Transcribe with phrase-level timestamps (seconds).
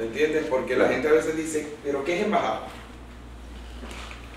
[0.00, 0.46] ¿Me entiendes?
[0.48, 2.62] Porque la gente a veces dice, ¿pero qué es embajada?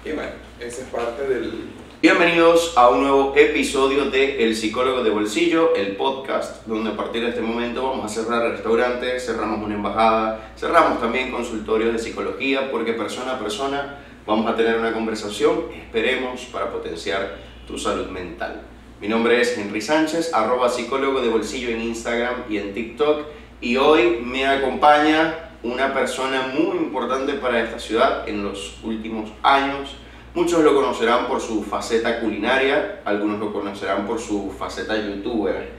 [0.04, 1.70] Y bueno, esa es parte del...
[2.02, 7.22] Bienvenidos a un nuevo episodio de El Psicólogo de Bolsillo, el podcast, donde a partir
[7.24, 12.70] de este momento vamos a cerrar restaurantes, cerramos una embajada, cerramos también consultorios de psicología,
[12.70, 18.64] porque persona a persona vamos a tener una conversación, esperemos, para potenciar tu salud mental.
[19.00, 23.28] Mi nombre es Henry Sánchez, arroba psicólogo de bolsillo en Instagram y en TikTok,
[23.62, 29.96] y hoy me acompaña una persona muy importante para esta ciudad en los últimos años.
[30.36, 35.74] Muchos lo conocerán por su faceta culinaria, algunos lo conocerán por su faceta youtuber.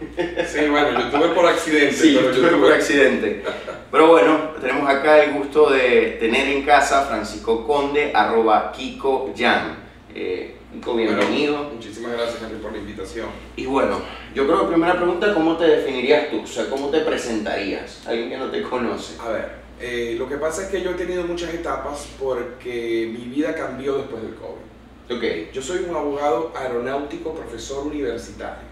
[0.46, 1.92] Sí, bueno, youtuber por accidente.
[1.92, 3.44] Sí, youtuber por accidente.
[3.90, 9.76] Pero bueno, tenemos acá el gusto de tener en casa Francisco Conde, arroba Kiko Jan.
[10.14, 11.56] Eh, Kiko, bienvenido.
[11.56, 13.26] Bueno, muchísimas gracias, Henry, por la invitación.
[13.56, 14.00] Y bueno,
[14.36, 16.42] yo creo que primera pregunta, ¿cómo te definirías tú?
[16.42, 18.06] O sea, ¿cómo te presentarías?
[18.06, 19.20] Alguien que no te conoce.
[19.20, 23.26] A ver, eh, lo que pasa es que yo he tenido muchas etapas porque mi
[23.26, 25.14] vida cambió después del COVID.
[25.14, 25.52] Ok.
[25.52, 28.66] Yo soy un abogado aeronáutico, profesor universitario.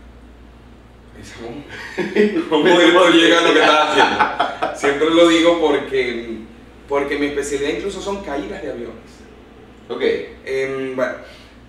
[2.48, 2.64] ¿Cómo
[3.10, 4.74] llega a lo que estás haciendo?
[4.74, 6.38] Siempre lo digo porque,
[6.88, 9.12] porque mi especialidad incluso son caídas de aviones.
[9.90, 10.02] Ok.
[10.46, 11.12] Em, bueno,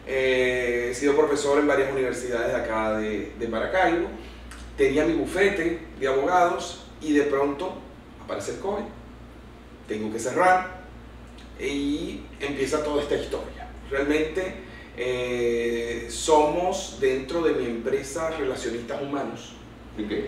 [0.08, 4.08] eh, he sido profesor en varias universidades de acá de, de Maracaibo.
[4.78, 7.74] Tenía mi bufete de abogados y de pronto
[8.24, 9.03] aparece el COVID.
[9.88, 10.84] Tengo que cerrar
[11.60, 13.70] y empieza toda esta historia.
[13.90, 14.56] Realmente
[14.98, 19.54] eh, somos dentro de mi empresa relacionistas humanos.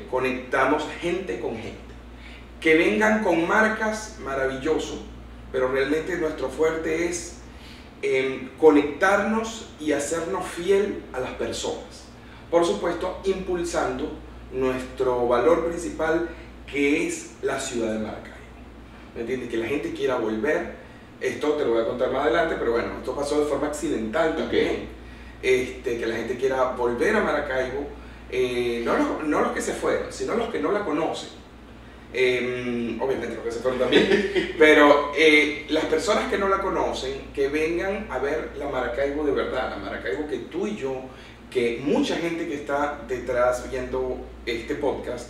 [0.09, 1.77] Conectamos gente con gente.
[2.59, 5.03] Que vengan con marcas, maravilloso,
[5.51, 7.37] pero realmente nuestro fuerte es
[8.01, 12.05] em, conectarnos y hacernos fiel a las personas.
[12.49, 14.11] Por supuesto, impulsando
[14.51, 16.29] nuestro valor principal
[16.67, 18.34] que es la ciudad de Maracaibo.
[19.15, 19.49] ¿Me entiendes?
[19.49, 20.75] Que la gente quiera volver.
[21.21, 24.35] Esto te lo voy a contar más adelante, pero bueno, esto pasó de forma accidental
[24.35, 24.89] también.
[25.41, 27.87] Este, que la gente quiera volver a Maracaibo,
[28.31, 31.29] eh, no, los, no los que se fueron, sino los que no la conocen.
[32.17, 37.27] Eh, obviamente los que se fueron también, pero eh, las personas que no la conocen,
[37.33, 41.01] que vengan a ver la Maracaibo de verdad, la Maracaibo que tú y yo,
[41.51, 45.29] que mucha gente que está detrás viendo este podcast,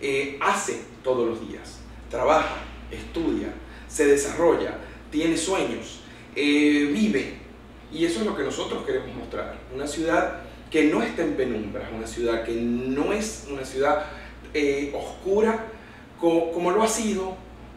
[0.00, 1.78] eh, hace todos los días.
[2.10, 2.56] Trabaja,
[2.90, 3.48] estudia,
[3.88, 4.78] se desarrolla,
[5.10, 6.00] tiene sueños,
[6.34, 7.34] eh, vive.
[7.92, 9.56] Y eso es lo que nosotros queremos mostrar.
[9.74, 14.04] Una ciudad que no está en penumbra, una ciudad que no es una ciudad
[14.52, 15.64] eh, oscura
[16.20, 17.36] co- como lo ha sido,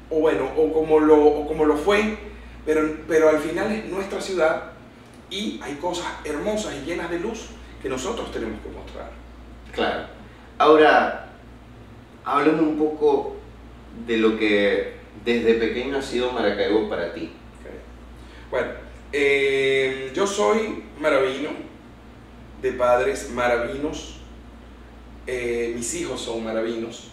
[0.10, 2.18] o bueno, o como lo, como lo fue,
[2.66, 4.72] pero, pero al final es nuestra ciudad
[5.30, 7.50] y hay cosas hermosas y llenas de luz
[7.82, 9.12] que nosotros tenemos que mostrar.
[9.72, 10.08] Claro.
[10.58, 11.30] Ahora,
[12.26, 13.36] háblame un poco
[14.08, 17.32] de lo que desde pequeño ha sido Maracaibo para ti.
[18.50, 18.70] Bueno,
[19.12, 21.50] eh, yo soy maravino,
[22.62, 24.20] de padres maravinos,
[25.28, 27.10] eh, mis hijos son maravinos,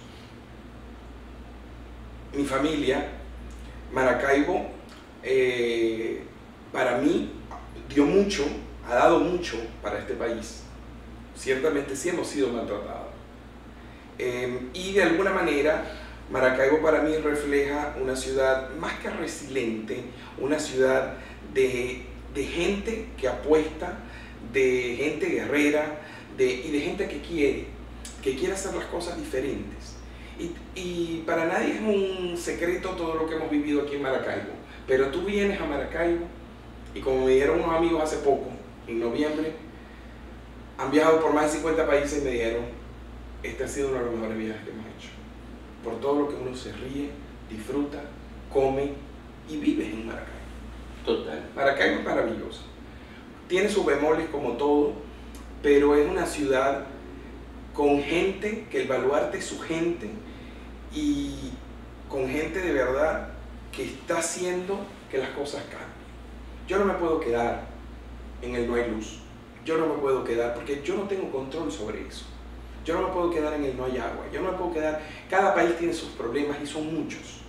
[2.35, 3.09] mi familia,
[3.93, 4.71] Maracaibo,
[5.23, 6.23] eh,
[6.73, 7.31] para mí
[7.89, 8.45] dio mucho,
[8.89, 10.63] ha dado mucho para este país.
[11.37, 13.09] Ciertamente sí hemos sido maltratados.
[14.19, 15.85] Eh, y de alguna manera,
[16.31, 20.03] Maracaibo para mí refleja una ciudad más que resiliente,
[20.39, 21.15] una ciudad
[21.55, 22.03] de,
[22.35, 23.99] de gente que apuesta,
[24.53, 26.01] de gente guerrera
[26.37, 27.67] de, y de gente que quiere,
[28.23, 29.97] que quiere hacer las cosas diferentes.
[30.75, 34.53] Y, para nadie es un secreto todo lo que hemos vivido aquí en Maracaibo,
[34.87, 36.27] pero tú vienes a Maracaibo
[36.95, 38.51] y como me dieron unos amigos hace poco,
[38.87, 39.55] en noviembre,
[40.79, 42.65] han viajado por más de 50 países y me dijeron,
[43.43, 44.86] este ha sido uno de los mejores viajes que hemos.
[45.87, 47.11] Por todo lo que uno se ríe,
[47.49, 48.03] disfruta,
[48.53, 48.91] come
[49.49, 50.33] y vive en Maracaibo.
[51.05, 51.49] Total.
[51.55, 52.63] Maracaibo es maravilloso.
[53.47, 54.95] Tiene sus bemoles como todo,
[55.63, 56.87] pero es una ciudad
[57.73, 60.11] con gente que el baluarte es su gente
[60.93, 61.53] y
[62.09, 63.29] con gente de verdad
[63.71, 65.87] que está haciendo que las cosas cambien.
[66.67, 67.65] Yo no me puedo quedar
[68.43, 69.21] en el no hay luz.
[69.65, 72.25] Yo no me puedo quedar porque yo no tengo control sobre eso.
[72.87, 74.27] Yo no me puedo quedar en el no hay agua.
[74.33, 75.03] Yo no me puedo quedar.
[75.29, 77.41] Cada país tiene sus problemas y son muchos.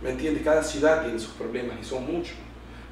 [0.00, 0.44] ¿Me entiendes?
[0.44, 2.36] Cada ciudad tiene sus problemas y son muchos.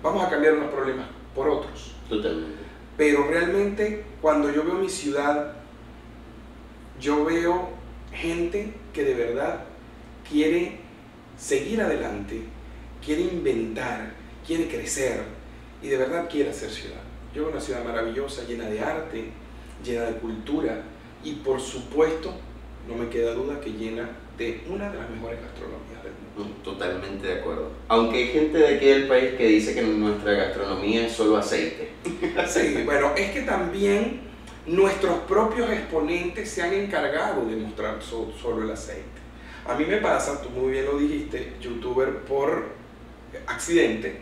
[0.03, 1.95] Vamos a cambiar unos problemas por otros.
[2.09, 2.59] Totalmente.
[2.97, 5.53] Pero realmente cuando yo veo mi ciudad,
[7.01, 7.69] yo veo
[8.13, 9.61] gente que de verdad
[10.29, 10.81] quiere
[11.39, 12.43] seguir adelante,
[13.05, 14.13] quiere inventar,
[14.45, 15.23] quiere crecer
[15.81, 17.03] y de verdad quiere hacer ciudad.
[17.33, 19.31] Yo veo una ciudad maravillosa, llena de arte,
[19.85, 20.83] llena de cultura
[21.25, 22.33] y por supuesto,
[22.89, 24.09] no me queda duda que llena
[24.39, 26.55] de una de las mejores gastronomías del mundo.
[26.61, 27.71] Mm, Totalmente de acuerdo.
[27.89, 31.91] Aunque hay gente de aquí del país que dice que nuestra gastronomía es solo aceite.
[32.47, 34.21] Sí, bueno, es que también
[34.67, 39.05] nuestros propios exponentes se han encargado de mostrar so- solo el aceite.
[39.67, 42.67] A mí me pasa, tú muy bien lo dijiste, youtuber por
[43.47, 44.21] accidente,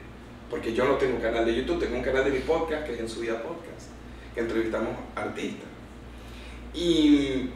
[0.51, 2.95] porque yo no tengo un canal de YouTube, tengo un canal de mi podcast que
[2.95, 3.89] es En Su Vida Podcast,
[4.35, 5.69] que entrevistamos artistas.
[6.75, 7.51] Y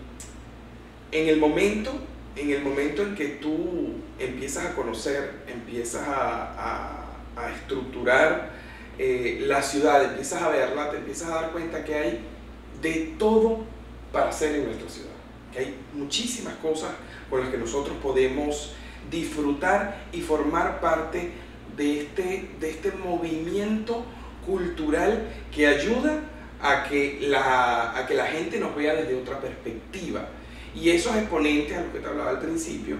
[1.12, 1.92] en el momento,
[2.36, 6.94] en el momento en que tú empiezas a conocer, empiezas a,
[7.36, 8.50] a- estructurar
[8.98, 12.20] eh, la ciudad, empiezas a verla, te empiezas a dar cuenta que hay
[12.82, 13.60] de todo
[14.12, 15.10] para hacer en nuestra ciudad.
[15.52, 16.90] Que hay muchísimas cosas
[17.30, 18.72] con las que nosotros podemos
[19.10, 21.30] disfrutar y formar parte
[21.76, 24.04] de este, de este movimiento
[24.44, 26.20] cultural que ayuda
[26.60, 30.28] a que, la, a que la gente nos vea desde otra perspectiva.
[30.74, 32.96] Y esos exponentes, a lo que te hablaba al principio,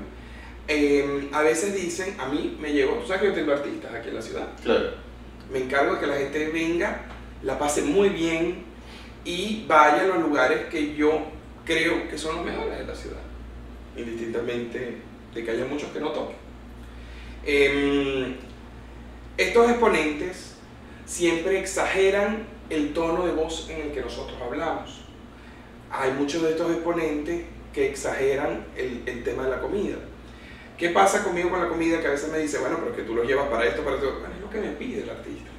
[0.67, 4.09] eh, a veces dicen, a mí me llegó, tú sabes que yo tengo artistas aquí
[4.11, 4.91] en la ciudad, Claro.
[5.53, 7.03] me encargo de que la gente venga,
[7.43, 8.65] la pase muy bien
[9.25, 11.23] y vaya a los lugares que yo
[11.65, 13.21] creo que son los mejores de la ciudad,
[13.97, 14.97] indistintamente
[15.35, 16.37] de que haya muchos que no toquen.
[17.47, 18.35] Em,
[19.37, 20.55] estos exponentes
[21.07, 22.39] siempre exageran
[22.71, 25.01] el tono de voz en el que nosotros hablamos.
[25.91, 29.97] Hay muchos de estos exponentes que exageran el, el tema de la comida.
[30.77, 32.01] ¿Qué pasa conmigo con la comida?
[32.01, 33.97] Que a veces me dice, bueno, pero es que tú lo llevas para esto, para
[33.97, 34.13] esto.
[34.21, 35.51] Bueno, es lo que me pide el artista.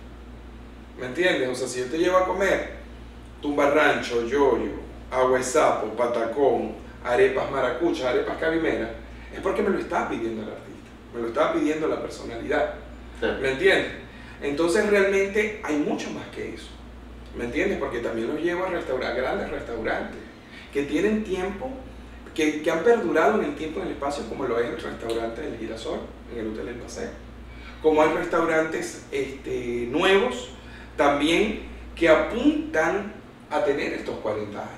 [0.99, 1.49] ¿Me entiendes?
[1.49, 2.79] O sea, si yo te llevo a comer
[3.41, 4.71] tumbarrancho, yoyo,
[5.11, 6.73] agua sapo, patacón,
[7.03, 8.91] arepas maracuchas, arepas cabimeras,
[9.33, 10.89] es porque me lo está pidiendo el artista.
[11.13, 12.75] Me lo está pidiendo la personalidad.
[13.21, 13.91] ¿Me entiendes?
[14.41, 16.69] Entonces realmente hay mucho más que eso.
[17.39, 17.77] ¿Me entiendes?
[17.77, 20.19] Porque también los llevo a restaurar, grandes restaurantes
[20.73, 21.71] que tienen tiempo,
[22.35, 25.57] que, han perdurado en el tiempo en el espacio, como lo es el restaurante del
[25.57, 26.01] Girasol,
[26.33, 27.09] en el Hotel del Paseo.
[27.81, 30.49] Como hay restaurantes este, nuevos
[30.97, 31.61] también
[31.95, 33.13] que apuntan
[33.49, 34.73] a tener estos 40 años.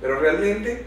[0.00, 0.86] Pero realmente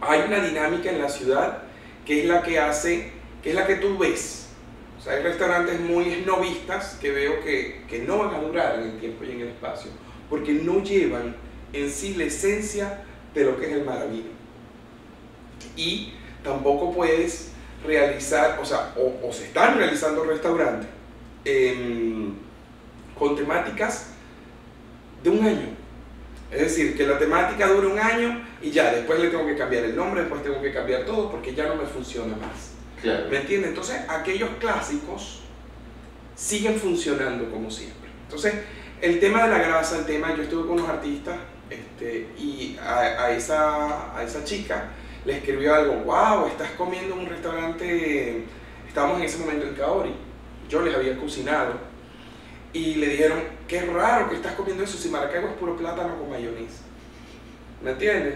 [0.00, 1.62] hay una dinámica en la ciudad
[2.04, 3.12] que es la que hace,
[3.44, 4.48] que es la que tú ves.
[4.98, 8.98] O sea, hay restaurantes muy esnovistas que veo que, no van a durar en el
[8.98, 9.17] tiempo
[9.58, 9.90] espacio,
[10.30, 11.34] porque no llevan
[11.72, 14.30] en sí la esencia de lo que es el maravino.
[15.76, 16.12] Y
[16.42, 17.52] tampoco puedes
[17.84, 20.88] realizar, o sea, o, o se están realizando restaurantes
[21.44, 22.32] em,
[23.18, 24.10] con temáticas
[25.22, 25.68] de un año.
[26.50, 29.84] Es decir, que la temática dure un año y ya, después le tengo que cambiar
[29.84, 32.72] el nombre, después tengo que cambiar todo porque ya no me funciona más.
[33.02, 33.26] Claro.
[33.30, 33.70] ¿Me entiendes?
[33.70, 35.42] Entonces, aquellos clásicos
[36.34, 38.08] siguen funcionando como siempre.
[38.24, 38.54] Entonces,
[39.00, 41.36] el tema de la grasa, el tema, yo estuve con unos artistas
[41.70, 44.90] este, y a, a esa, a esa chica
[45.24, 48.44] le escribió algo, wow, estás comiendo en un restaurante,
[48.86, 50.14] estábamos en ese momento en Kaori,
[50.68, 51.74] yo les había cocinado
[52.72, 56.30] y le dijeron, qué raro que estás comiendo eso si Maracaibo es puro plátano con
[56.30, 56.82] mayonesa.
[57.82, 58.34] ¿Me entiendes?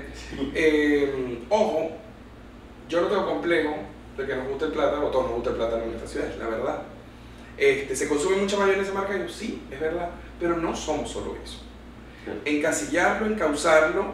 [0.54, 1.90] Eh, ojo,
[2.88, 3.74] yo no tengo complejo
[4.16, 6.48] de que nos guste el plátano, todos nos gusta el plátano en esta ciudad, la
[6.48, 6.82] verdad.
[7.56, 9.28] Este, ¿Se consume mucha mayonesa en Maracaibo?
[9.28, 10.10] Sí, es verdad,
[10.40, 11.60] pero no somos solo eso.
[12.44, 14.12] Encasillarlo, encauzarlo,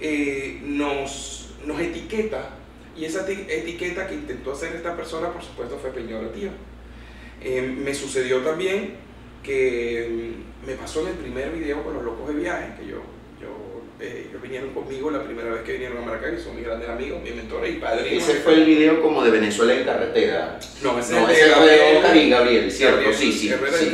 [0.00, 2.50] eh, nos, nos etiqueta,
[2.96, 6.52] y esa eti- etiqueta que intentó hacer esta persona, por supuesto, fue peyorativa.
[7.42, 8.94] Eh, me sucedió también
[9.42, 10.34] que
[10.64, 12.96] mm, me pasó en el primer video con los locos de viaje, que yo,
[13.40, 16.88] yo, eh, ellos vinieron conmigo la primera vez que vinieron a Maracaibo, son mis grandes
[16.88, 18.22] amigos, mis mentores y padrinos.
[18.28, 20.58] Ese fue el video como de Venezuela en carretera.
[20.82, 23.48] No, ese No, es ese de fue de Gabriel- Gabriel, cierto, Gabriel sí, sí.
[23.50, 23.92] Herrera sí.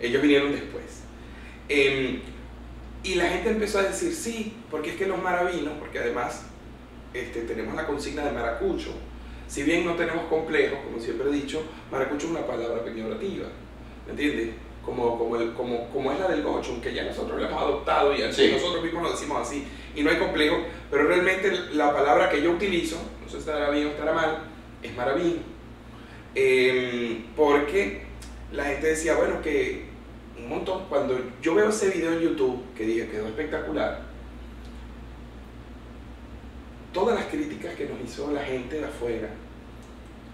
[0.00, 0.81] Ellos vinieron después.
[1.74, 2.20] Em,
[3.02, 6.44] y la gente empezó a decir sí, porque es que los maravinos, porque además
[7.14, 8.90] este, tenemos la consigna de maracucho,
[9.48, 13.46] si bien no tenemos complejos, como siempre he dicho, maracucho es una palabra peyorativa,
[14.06, 14.50] ¿me entiendes?
[14.84, 18.14] Como, como, el- como, como es la del gocho, que ya nosotros la hemos adoptado
[18.16, 18.52] y así Sí.
[18.52, 19.64] nosotros mismos lo decimos así,
[19.94, 20.56] y no hay complejo,
[20.90, 24.38] pero realmente la palabra que yo utilizo, no sé si estará bien o estará mal,
[24.82, 25.40] es maravino.
[26.34, 28.02] Em, porque
[28.52, 29.86] la gente decía, bueno, que
[30.42, 34.02] un montón, cuando yo veo ese video en YouTube, que dije quedó espectacular,
[36.92, 39.28] todas las críticas que nos hizo la gente de afuera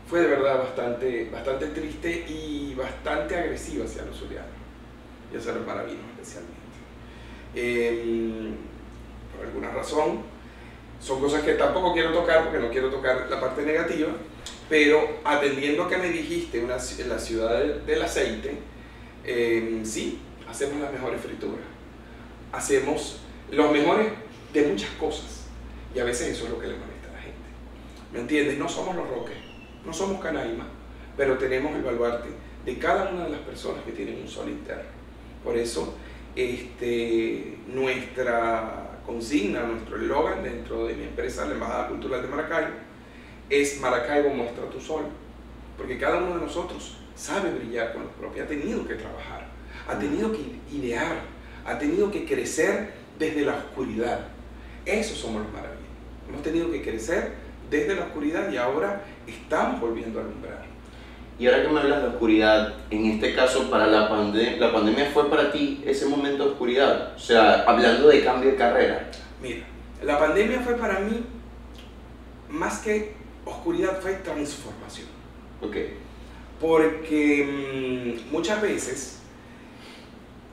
[0.09, 4.51] fue de verdad bastante, bastante triste y bastante agresiva hacia los zulianos
[5.33, 6.59] y hacia los maravinos especialmente.
[9.37, 10.23] Por alguna razón,
[11.01, 14.09] son cosas que tampoco quiero tocar porque no quiero tocar la parte negativa,
[14.69, 18.59] pero atendiendo a que me dijiste una, la ciudad del aceite,
[19.25, 21.65] em, sí, hacemos las mejores frituras,
[22.53, 23.21] hacemos
[23.51, 24.13] los mejores
[24.53, 25.47] de muchas cosas
[25.95, 27.39] y a veces eso es lo que le molesta a la gente.
[28.13, 28.59] ¿Me entiendes?
[28.59, 29.37] No somos los roques,
[29.85, 30.67] no somos Canaima,
[31.17, 32.29] pero tenemos el baluarte
[32.65, 34.91] de cada una de las personas que tienen un sol interno.
[35.43, 35.95] Por eso,
[36.37, 42.75] este, nuestra consigna, nuestro eslogan dentro de mi empresa, la Embajada Cultural de Maracaibo,
[43.49, 45.05] es Maracaibo muestra tu sol.
[45.79, 49.49] Porque cada uno de nosotros sabe brillar con lo propio, ha tenido que trabajar,
[49.89, 51.17] ha tenido que idear,
[51.67, 54.21] ha tenido que crecer desde la oscuridad.
[54.87, 55.89] Esos somos los maravillosos.
[56.29, 57.33] Hemos tenido que crecer
[57.69, 60.65] desde la oscuridad y ahora estamos volviendo a alumbrar.
[61.39, 65.11] Y ahora que me hablas de oscuridad, en este caso para la, pandemia, la pandemia
[65.13, 69.11] fue para ti ese momento de oscuridad, o sea, hablando de cambio de carrera.
[69.43, 69.65] Mira,
[70.03, 71.25] la pandemia fue para mí
[72.49, 75.07] más que oscuridad, fue transformación.
[75.61, 75.77] Ok.
[76.61, 79.19] Porque mm, muchas veces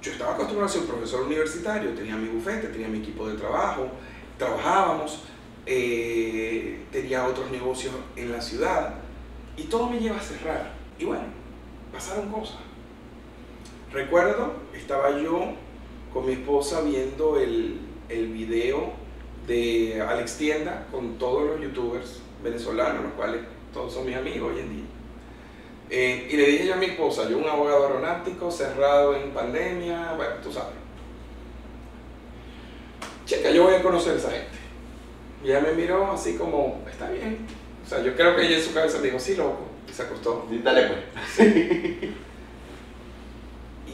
[0.02, 3.88] yo estaba acostumbrado a ser profesor universitario, tenía mi bufete, tenía mi equipo de trabajo,
[4.38, 5.24] trabajábamos,
[5.66, 8.96] eh, tenía otros negocios en la ciudad
[9.58, 10.74] y todo me lleva a cerrar.
[11.00, 11.24] Y bueno,
[11.92, 12.58] pasaron cosas.
[13.92, 15.54] Recuerdo, estaba yo
[16.14, 18.94] con mi esposa viendo el, el video
[19.48, 23.42] de Alex Tienda con todos los youtubers venezolanos, los cuales
[23.74, 24.95] todos son mis amigos hoy en día.
[25.90, 30.14] Eh, y le dije yo a mi esposa, yo un abogado aeronáutico cerrado en pandemia,
[30.16, 30.74] bueno, tú sabes.
[33.26, 34.58] Checa, yo voy a conocer a esa gente.
[35.44, 37.46] Y ella me miró así como, está bien.
[37.86, 39.68] O sea, yo creo que ella en su cabeza me dijo, sí, loco.
[39.88, 40.48] Y se acostó.
[40.50, 41.50] Sí, dale pues.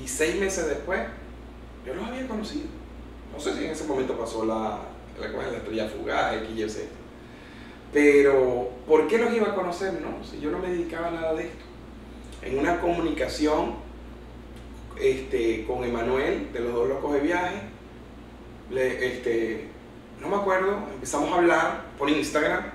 [0.02, 1.00] Y seis meses después,
[1.86, 2.66] yo los había conocido.
[3.32, 4.80] No sé si en ese momento pasó la,
[5.20, 6.88] la, la estrella fugaz, X, Y, Z.
[7.94, 9.94] Pero, ¿por qué los iba a conocer?
[10.02, 11.66] No, si yo no me dedicaba a nada de esto.
[12.42, 13.76] En una comunicación
[15.00, 17.62] este, con Emanuel, de los dos locos de viaje,
[18.70, 19.68] le, este,
[20.20, 22.66] no me acuerdo, empezamos a hablar por Instagram.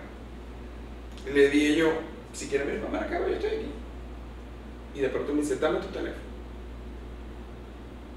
[1.33, 1.93] Le dije yo,
[2.33, 3.71] si quieres venir para Maracaibo, yo estoy aquí.
[4.95, 6.27] Y de pronto me dice, dame tu teléfono.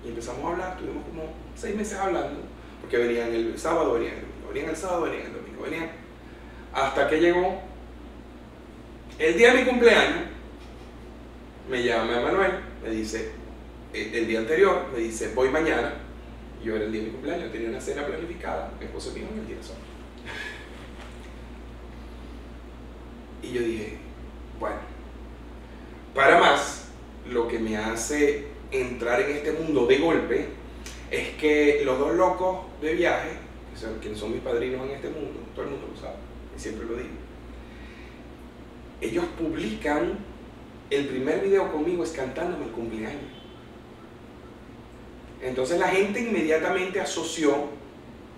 [0.06, 1.24] Y empezamos a hablar, tuvimos como
[1.56, 2.42] seis meses hablando,
[2.82, 5.90] porque venían el sábado, venían el domingo, venían el sábado, venían el domingo, venían.
[6.74, 7.62] Hasta que llegó
[9.18, 10.24] el día de mi cumpleaños,
[11.70, 12.52] me llama Manuel,
[12.84, 13.32] me dice,
[13.94, 15.94] el, el día anterior, me dice, voy mañana.
[16.64, 19.40] Yo era el día de mi cumpleaños, tenía una cena planificada, mi esposo vino en
[19.40, 19.78] el día de sol.
[23.42, 23.98] Y yo dije,
[24.60, 24.78] bueno,
[26.14, 26.90] para más,
[27.30, 30.50] lo que me hace entrar en este mundo de golpe
[31.10, 33.30] es que los dos locos de viaje,
[33.74, 36.18] que son, quienes son mis padrinos en este mundo, todo el mundo lo sabe,
[36.56, 37.10] y siempre lo digo,
[39.02, 40.20] ellos publican
[40.90, 43.40] el primer video conmigo es cantándome el cumpleaños.
[45.42, 47.68] Entonces la gente inmediatamente asoció,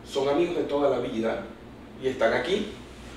[0.06, 1.46] son amigos de toda la vida
[2.02, 2.68] y están aquí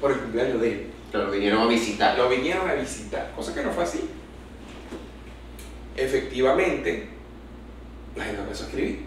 [0.00, 0.86] por el cumpleaños de él.
[1.10, 2.18] Claro, vinieron a visitar.
[2.18, 4.00] Lo vinieron a visitar, cosa que no fue así.
[5.96, 7.08] Efectivamente,
[8.16, 9.04] la gente empezó a escribir.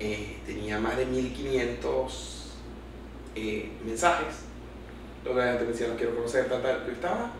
[0.00, 2.52] Eh, tenía más de 1500
[3.36, 4.44] eh, mensajes
[5.24, 6.84] donde la gente me decía, no quiero conocer, tal, tal.
[6.86, 7.32] Yo estaba,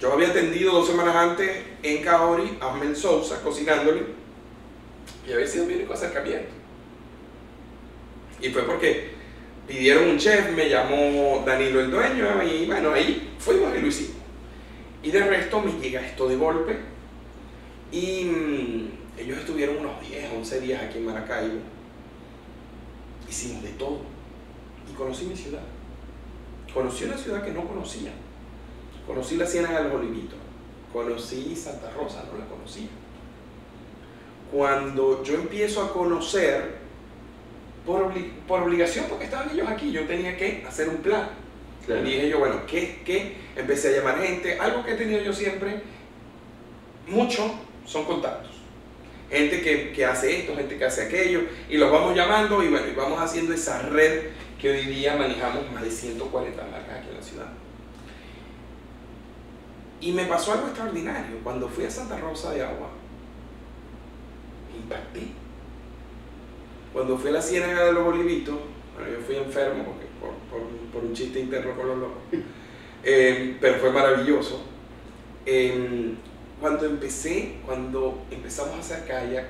[0.00, 4.02] yo había atendido dos semanas antes en Kaori a Mel Sousa cocinándole
[5.28, 6.48] y había sido mi único acercamiento.
[8.40, 9.10] Y fue porque
[9.68, 14.16] pidieron un chef, me llamó Danilo el dueño y bueno, ahí fuimos y lo hicimos.
[15.02, 16.78] Y de resto me llega esto de golpe
[17.92, 21.58] y mm, ellos estuvieron unos 10, 11 días aquí en Maracaibo.
[23.28, 24.00] Hicimos de todo.
[24.90, 25.62] Y conocí mi ciudad.
[26.72, 28.12] Conocí una ciudad que no conocía.
[29.10, 30.38] Conocí la Ciénaga de los Olivitos.
[30.92, 32.86] Conocí Santa Rosa, no la conocía.
[34.52, 36.76] Cuando yo empiezo a conocer,
[37.84, 41.28] por, obli por obligación, porque estaban ellos aquí, yo tenía que hacer un plan.
[41.84, 42.06] Claro.
[42.06, 43.34] Y dije yo, bueno, ¿qué, ¿qué?
[43.56, 44.60] Empecé a llamar gente.
[44.60, 45.82] Algo que he tenido yo siempre,
[47.08, 47.52] mucho,
[47.84, 48.52] son contactos.
[49.28, 52.86] Gente que, que hace esto, gente que hace aquello, y los vamos llamando y bueno,
[52.86, 54.26] y vamos haciendo esa red
[54.60, 57.59] que hoy día manejamos más de 140 marcas aquí en la ciudad.
[60.00, 61.38] Y me pasó algo extraordinario.
[61.42, 62.88] Cuando fui a Santa Rosa de Agua,
[64.76, 65.28] impacté.
[66.92, 68.56] Cuando fui a la Ciénaga de los Bolivitos,
[68.94, 69.84] bueno, yo fui enfermo
[70.20, 70.32] por,
[70.92, 72.22] por, un chiste interno con los locos,
[73.04, 74.64] eh, pero fue maravilloso.
[75.46, 76.14] Eh,
[76.60, 79.46] cuando empecé, cuando empezamos a hacer kayak,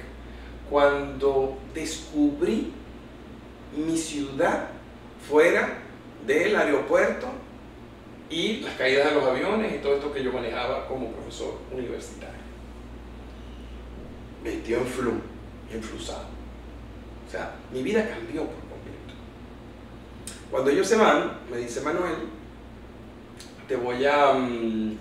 [0.69, 2.73] cuando descubrí
[3.77, 4.69] mi ciudad
[5.29, 5.79] fuera
[6.27, 7.27] del aeropuerto
[8.31, 12.39] y las caídas de los aviones y todo esto que yo manejaba como profesor universitario.
[14.45, 15.15] Metió en flu,
[15.71, 16.27] enflusado.
[17.27, 19.15] O sea, mi vida cambió por completo.
[20.51, 22.15] Cuando ellos se van, me dice Manuel,
[23.67, 24.97] te voy a, mm,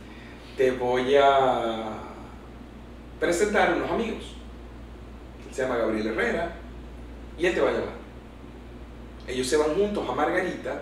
[0.58, 2.00] te voy a
[3.20, 4.36] presentar unos amigos.
[5.48, 6.56] Él se llama Gabriel Herrera
[7.38, 8.00] y él te va a llamar.
[9.28, 10.82] Ellos se van juntos a Margarita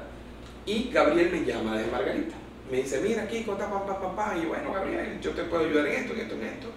[0.66, 2.36] y Gabriel me llama de Margarita.
[2.70, 4.36] Me dice, mira aquí, papá, papá, papá.
[4.42, 6.68] Y bueno, Gabriel, yo te puedo ayudar en esto, en esto, en esto.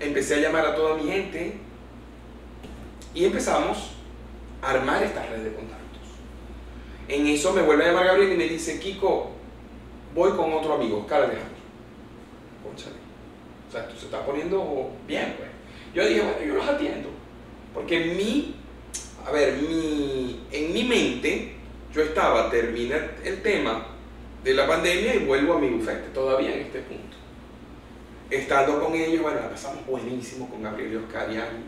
[0.00, 1.54] Empecé a llamar a toda mi gente
[3.14, 3.92] y empezamos
[4.60, 5.82] a armar esta red de contactos.
[7.08, 9.30] En eso me vuelve a llamar Gabriel y me dice, Kiko,
[10.14, 11.62] voy con otro amigo, Oscar Alejandro.
[12.64, 12.96] Conchale.
[13.68, 15.48] O sea, esto se está poniendo bien, pues.
[15.94, 17.10] Yo dije, bueno, yo los atiendo.
[17.72, 18.56] Porque mi,
[19.24, 21.54] a ver, mi, en mi mente,
[21.94, 23.91] yo estaba, termina el tema
[24.42, 27.16] de la pandemia y vuelvo a mi bufete, todavía en este punto.
[28.30, 31.64] Estando con ellos, bueno, la pasamos buenísimo con Gabriel y Oscar y Ani.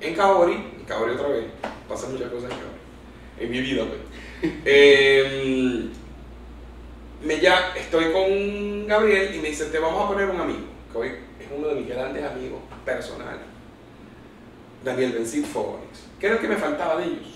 [0.00, 1.44] En Kaori, en Kaori otra vez,
[1.88, 4.52] pasan muchas cosas en Kaori, en mi vida, pues.
[4.64, 5.90] Em,
[7.22, 10.98] me ya estoy con Gabriel y me dice, te vamos a poner un amigo, que
[10.98, 11.08] hoy
[11.40, 13.40] es uno de mis grandes amigos personales,
[14.84, 16.04] Daniel Bencid Fogonix.
[16.20, 17.33] ¿Qué era lo que me faltaba de ellos?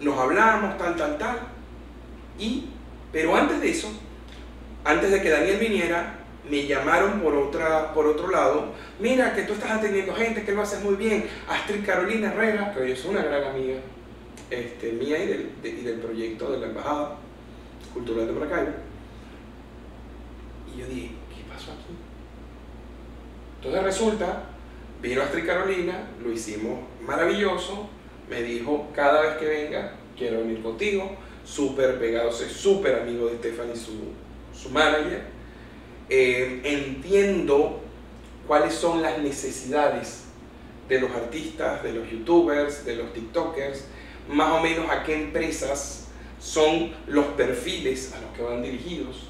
[0.00, 1.38] Nos hablamos, tal, tal, tal,
[2.38, 2.66] y,
[3.12, 3.88] pero antes de eso,
[4.84, 6.14] antes de que Daniel viniera,
[6.48, 10.62] me llamaron por, otra, por otro lado, mira que tú estás atendiendo gente, que lo
[10.62, 13.80] haces muy bien, Astrid Carolina Herrera, que hoy es una gran amiga
[14.50, 17.16] este, mía y del, de- y del proyecto de la Embajada
[17.92, 18.70] Cultural de Maracaibo.
[20.74, 21.94] Y yo dije, ¿qué pasó aquí?
[23.56, 24.44] Entonces resulta,
[25.02, 27.90] vino Astrid Carolina, lo hicimos maravilloso,
[28.28, 33.38] me dijo, cada vez que venga, quiero venir contigo, súper pegado, soy súper amigo de
[33.38, 34.12] Stephanie, su,
[34.54, 35.22] su manager.
[36.10, 37.80] Eh, entiendo
[38.46, 40.24] cuáles son las necesidades
[40.88, 43.84] de los artistas, de los youtubers, de los tiktokers,
[44.28, 46.08] más o menos a qué empresas
[46.40, 49.28] son los perfiles a los que van dirigidos.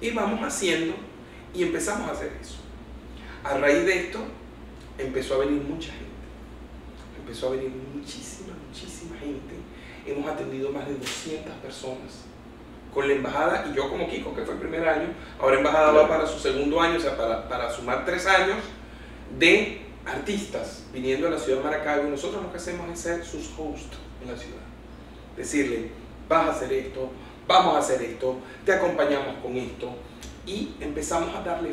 [0.00, 0.94] Y vamos haciendo
[1.54, 2.56] y empezamos a hacer eso.
[3.42, 4.18] A raíz de esto
[4.98, 6.13] empezó a venir mucha gente.
[7.24, 9.54] Empezó a venir muchísima, muchísima gente.
[10.04, 12.26] Hemos atendido más de 200 personas
[12.92, 15.08] con la embajada y yo como Kiko, que fue el primer año.
[15.40, 18.58] Ahora embajada va para su segundo año, o sea, para, para sumar tres años
[19.38, 23.24] de artistas viniendo a la ciudad de Maracaibo y nosotros lo que hacemos es ser
[23.24, 24.60] sus hosts en la ciudad.
[25.34, 25.92] Decirle,
[26.28, 27.10] vas a hacer esto,
[27.48, 29.94] vamos a hacer esto, te acompañamos con esto
[30.46, 31.72] y empezamos a darle,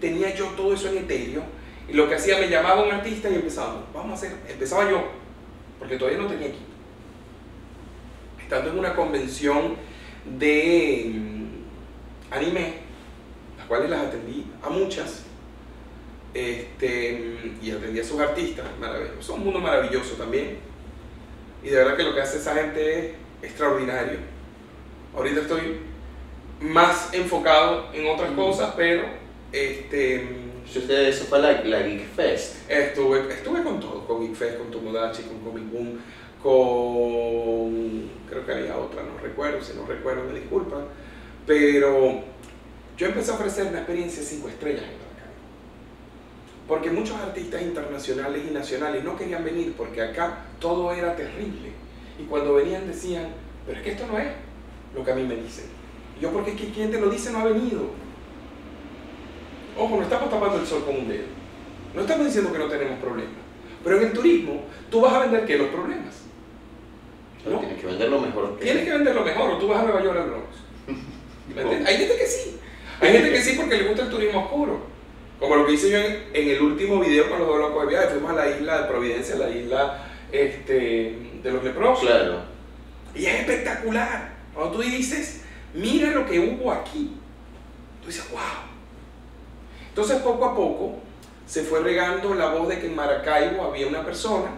[0.00, 1.42] tenía yo todo eso en etéreo
[1.88, 5.04] y lo que hacía me llamaba un artista y empezábamos, vamos a hacer, empezaba yo,
[5.78, 6.64] porque todavía no tenía equipo.
[8.40, 9.76] Estando en una convención
[10.38, 12.74] de mm, anime,
[13.58, 15.24] las cuales las atendí a muchas,
[16.32, 19.22] este, y atendí a sus artistas, maravilloso.
[19.22, 20.58] Son un mundo maravilloso también.
[21.62, 24.18] Y de verdad que lo que hace esa gente es extraordinario.
[25.14, 25.78] Ahorita estoy
[26.60, 29.04] más enfocado en otras cosas, pero
[29.52, 30.43] este,
[30.78, 32.70] usted, eso fue la, la Geek Fest.
[32.70, 36.00] estuve, estuve con todo, con Geek Fest, con Tomodachi, con Comic Boom,
[36.42, 38.10] con...
[38.28, 40.84] creo que había otra, no recuerdo, si no recuerdo me disculpan,
[41.46, 42.22] pero
[42.96, 45.34] yo empecé a ofrecer una experiencia cinco estrellas en Maracaibo.
[46.68, 51.72] Porque muchos artistas internacionales y nacionales no querían venir porque acá todo era terrible.
[52.18, 53.26] Y cuando venían decían,
[53.66, 54.28] pero es que esto no es
[54.94, 55.66] lo que a mí me dicen.
[56.16, 58.03] Y yo, porque es que quien te lo dice no ha venido.
[59.76, 61.24] Ojo, no estamos tapando el sol con un dedo.
[61.94, 63.34] No estamos diciendo que no tenemos problemas.
[63.82, 65.58] Pero en el turismo, tú vas a vender qué?
[65.58, 66.22] Los problemas.
[67.44, 69.82] Tienes que vender lo mejor que Tienes que vender lo mejor o tú vas a
[69.82, 71.86] Nueva York al Bronx.
[71.86, 72.58] Hay gente que sí.
[73.00, 74.94] Hay gente que sí porque le gusta el turismo oscuro.
[75.38, 77.88] Como lo que hice yo en, en el último video con los dos locos de
[77.88, 78.08] viaje.
[78.08, 82.08] Fuimos a la isla de Providencia, la isla este, de los leprosos.
[82.08, 82.42] Claro.
[83.14, 84.32] Y es espectacular.
[84.54, 85.42] Cuando tú dices,
[85.74, 87.12] mira lo que hubo aquí.
[88.00, 88.40] Tú dices, wow.
[89.94, 90.96] Entonces poco a poco
[91.46, 94.50] se fue regando la voz de que en Maracaibo había una persona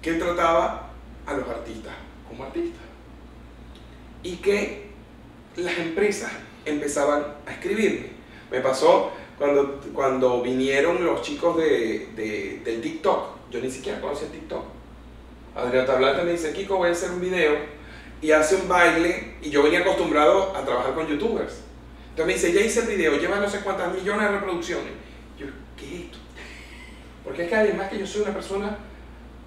[0.00, 0.88] que trataba
[1.26, 1.92] a los artistas
[2.28, 2.80] como artistas.
[4.22, 4.90] Y que
[5.56, 6.30] las empresas
[6.64, 8.10] empezaban a escribirme.
[8.52, 13.50] Me pasó cuando, cuando vinieron los chicos de, de- del TikTok.
[13.50, 14.62] Yo ni siquiera conocía TikTok.
[15.56, 17.56] Adrián Tablante me dice, Kiko, voy a hacer un video
[18.22, 21.62] y hace un baile y yo venía acostumbrado a trabajar con youtubers.
[22.20, 24.92] Entonces me dice, ya hice el video, lleva no sé cuántas millones de reproducciones.
[25.38, 26.18] Yo, ¿qué es esto?
[27.24, 28.76] Porque es que además que yo soy una persona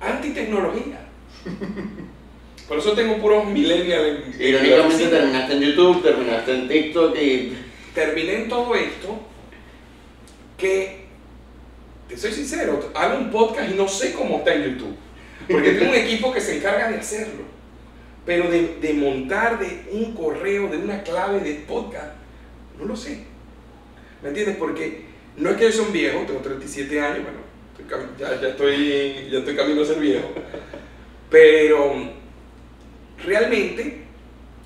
[0.02, 1.06] anti-tecnología.
[2.68, 7.58] Por eso tengo puros millennials en, Irónicamente terminaste en YouTube, terminaste en TikTok y...
[7.94, 9.20] terminé en todo esto
[10.58, 11.06] que,
[12.08, 14.96] te soy sincero, hago un podcast y no sé cómo está en YouTube.
[15.48, 17.44] Porque tengo un equipo que se encarga de hacerlo.
[18.26, 22.13] Pero de, de montar de un correo, de una clave de podcast,
[22.78, 23.26] no lo sé.
[24.22, 24.58] ¿Me entiendes?
[24.58, 25.06] Porque
[25.38, 27.40] no es que yo soy un viejo, tengo 37 años, bueno,
[28.18, 30.30] ya, ya, estoy, ya estoy camino a ser viejo.
[31.30, 31.94] Pero
[33.26, 34.04] realmente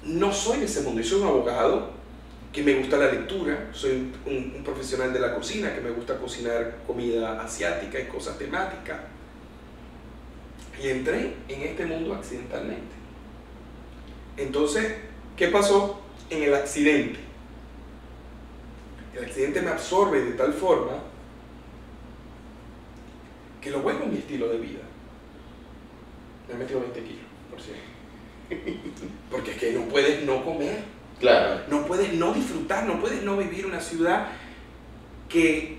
[0.04, 1.02] no soy de ese mundo.
[1.02, 1.92] Yo soy un abogado
[2.52, 6.18] que me gusta la lectura, soy un, un profesional de la cocina, que me gusta
[6.18, 9.00] cocinar comida asiática y cosas temáticas.
[10.82, 12.96] Y entré en este mundo accidentalmente.
[14.38, 14.94] Entonces,
[15.36, 17.27] ¿qué pasó en el accidente?
[19.18, 20.94] El accidente me absorbe de tal forma
[23.62, 24.80] que lo vuelvo mi estilo de vida.
[26.48, 27.84] Me he metido 20 kilos, por cierto.
[29.32, 30.84] Porque es que no puedes no comer,
[31.20, 31.62] Claro.
[31.70, 34.28] no puedes no disfrutar, no puedes no vivir una ciudad
[35.28, 35.78] que,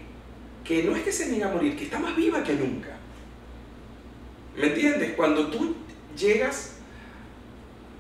[0.65, 2.97] que no es que se niega a morir, que está más viva que nunca.
[4.57, 5.15] ¿Me entiendes?
[5.15, 5.77] Cuando tú
[6.19, 6.75] llegas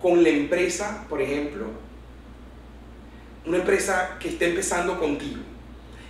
[0.02, 1.66] con la empresa, por ejemplo,
[3.46, 5.40] una empresa que está empezando contigo,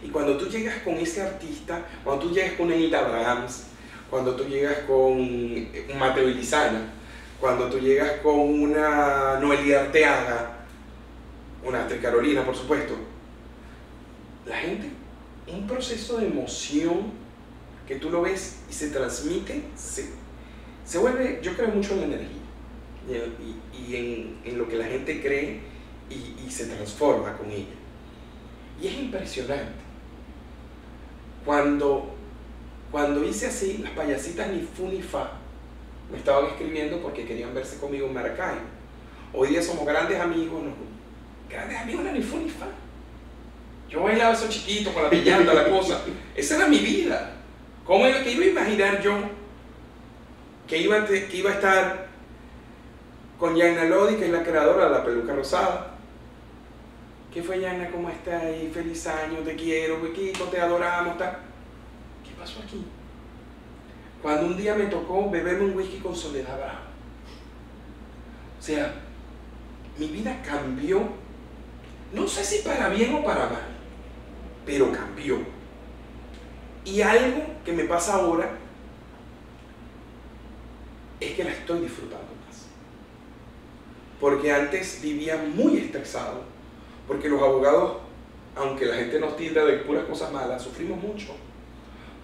[0.03, 3.65] y cuando tú llegas con ese artista, cuando tú llegas con Anita Abrahams,
[4.11, 6.93] cuando tú llegas con un Mateo Ilizana,
[7.41, 10.53] cuando tú llegas con una Noelia Arteaga,
[11.65, 12.95] una Astrid Carolina, por supuesto,
[14.47, 14.89] la gente,
[15.47, 17.13] un proceso de emoción
[17.87, 20.07] que tú lo ves y se transmite, se,
[20.85, 22.43] se vuelve, yo creo mucho en la energía
[23.09, 23.59] y, y-
[23.93, 25.61] y en, en lo que la gente cree
[26.11, 27.77] y, se transforma con ella.
[28.81, 29.73] Y es impresionante.
[31.45, 32.15] Cuando,
[32.91, 35.33] cuando hice así, las payasitas ni fu ni fa
[36.11, 38.57] me estaban escribiendo porque querían verse conmigo en Maracay.
[39.33, 40.73] Hoy día somos grandes amigos, no,
[41.49, 42.67] grandes amigos no ni fu ni fa.
[43.89, 46.01] Yo bailaba eso chiquito con la pillanta, la cosa.
[46.35, 47.35] Esa era mi vida.
[47.85, 49.19] ¿Cómo era que iba a imaginar yo
[50.67, 52.09] que iba, que iba a estar
[53.39, 55.98] con Yana Lodi, que es la creadora de la peluca rosada?
[57.33, 57.91] ¿Qué fue Yana?
[57.91, 58.43] ¿Cómo estás?
[58.73, 61.19] Feliz año, te quiero, Kiko, te adoramos.
[61.19, 61.39] tal.
[62.25, 62.85] ¿Qué pasó aquí?
[64.23, 66.79] Cuando un día me tocó beberme un whisky con Soledad Bravo.
[68.59, 68.95] O sea,
[69.99, 71.03] mi vida cambió,
[72.13, 73.69] no sé si para bien o para mal,
[74.67, 75.39] pero cambió.
[76.85, 78.51] Y algo que me pasa ahora
[81.21, 82.67] es que la estoy disfrutando más.
[84.21, 86.43] Porque antes vivía muy estresado,
[87.09, 87.95] porque los abogados,
[88.55, 91.29] aunque la gente nos tilda de puras cosas malas, sufrimos mucho.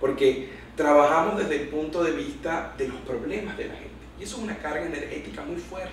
[0.00, 3.90] Porque trabajamos desde el punto de vista de los problemas de la gente.
[4.20, 5.90] Y eso es una carga energética muy fuerte.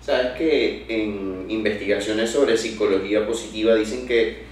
[0.00, 4.44] Sabes que en investigaciones sobre psicología positiva dicen que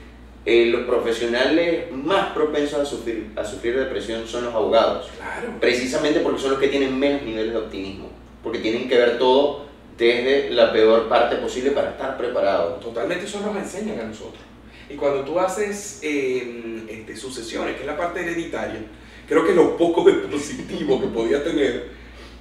[0.47, 5.53] eh, los profesionales más propensos a sufrir, a sufrir depresión son los abogados, Claro.
[5.61, 8.09] precisamente porque son los que tienen menos niveles de optimismo,
[8.43, 9.67] porque tienen que ver todo
[10.03, 12.81] desde la peor parte posible para estar preparados.
[12.81, 14.43] Totalmente eso nos enseñan a nosotros.
[14.91, 18.81] Y cuando tú haces eh, este, sucesiones, que es la parte hereditaria,
[19.29, 21.91] creo que lo poco de positivo que podía tener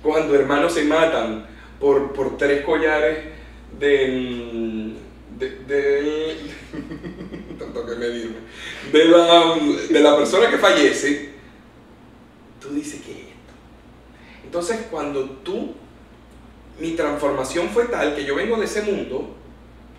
[0.02, 1.46] cuando hermanos se matan
[1.80, 3.20] por, por tres collares
[3.80, 4.94] de...
[5.38, 6.36] de, de
[7.60, 8.38] tanto que medirme.
[8.92, 9.56] De la,
[9.90, 11.30] de la persona que fallece,
[12.60, 13.54] tú dices, ¿qué es esto?
[14.44, 15.76] Entonces, cuando tú,
[16.82, 19.36] mi transformación fue tal que yo vengo de ese mundo,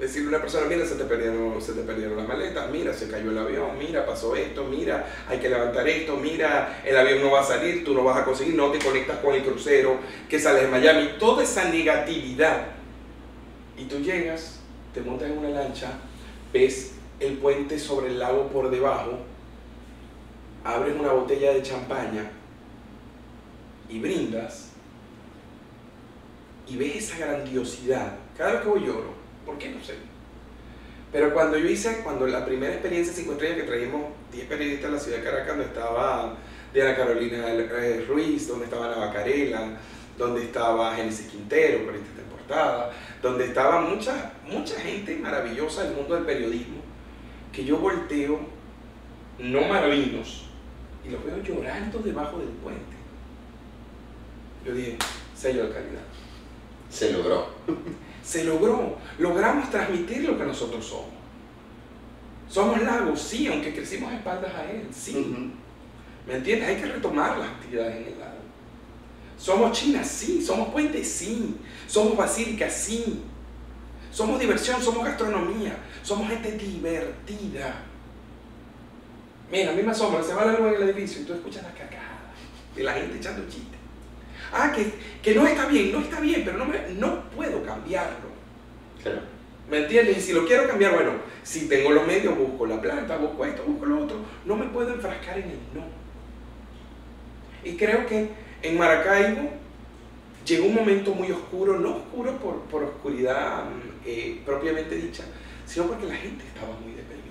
[0.00, 3.08] decirle a una persona, mira, se te, perdieron, se te perdieron las maletas, mira, se
[3.08, 7.30] cayó el avión, mira, pasó esto, mira, hay que levantar esto, mira, el avión no
[7.30, 9.96] va a salir, tú no vas a conseguir, no te conectas con el crucero
[10.28, 12.66] que sale de Miami, toda esa negatividad.
[13.78, 14.58] Y tú llegas,
[14.92, 15.92] te montas en una lancha,
[16.52, 19.20] ves el puente sobre el lago por debajo,
[20.64, 22.28] abres una botella de champaña
[23.88, 24.71] y brindas
[26.72, 28.14] y ves esa grandiosidad.
[28.36, 29.12] Cada vez que voy lloro.
[29.44, 29.68] ¿Por qué?
[29.70, 29.94] No sé.
[31.12, 34.94] Pero cuando yo hice, cuando la primera experiencia 5 estrellas que traímos 10 periodistas a
[34.94, 36.34] la ciudad de Caracas, donde estaba
[36.72, 39.76] Diana Carolina eh, Ruiz, donde estaba Ana Bacarela,
[40.16, 46.14] donde estaba Genesis Quintero, periodista de portada, donde estaba mucha, mucha gente maravillosa del mundo
[46.14, 46.80] del periodismo,
[47.52, 48.40] que yo volteo,
[49.38, 50.46] no maravillos,
[51.04, 52.96] y los veo llorando debajo del puente.
[54.64, 54.96] Yo dije,
[55.34, 56.11] sello de calidad.
[56.92, 57.46] Se logró.
[58.22, 58.98] Se logró.
[59.18, 61.22] Logramos transmitir lo que nosotros somos.
[62.48, 65.50] Somos lagos, sí, aunque crecimos espaldas a él, sí.
[66.26, 66.68] ¿Me entiendes?
[66.68, 68.36] Hay que retomar las actividades en el lago.
[69.38, 70.40] Somos China, sí.
[70.44, 71.56] Somos puentes, sí.
[71.86, 73.22] Somos basílica, sí.
[74.12, 75.78] Somos diversión, somos gastronomía.
[76.02, 77.74] Somos gente divertida.
[79.50, 81.62] Mira, a mí me asombra, se va la luz en el edificio y tú escuchas
[81.62, 82.20] las carcajadas
[82.76, 83.81] de la gente echando chistes.
[84.52, 88.28] Ah, que, que no está bien, no está bien, pero no, me, no puedo cambiarlo.
[89.02, 89.20] Claro.
[89.70, 90.18] ¿Me entiendes?
[90.18, 91.12] Y si lo quiero cambiar, bueno,
[91.42, 94.18] si tengo los medios, busco la planta, busco esto, busco lo otro.
[94.44, 95.84] No me puedo enfrascar en el no.
[97.64, 98.28] Y creo que
[98.62, 99.50] en Maracaibo
[100.44, 103.64] llegó un momento muy oscuro, no oscuro por, por oscuridad
[104.04, 105.24] eh, propiamente dicha,
[105.64, 107.22] sino porque la gente estaba muy deprimida.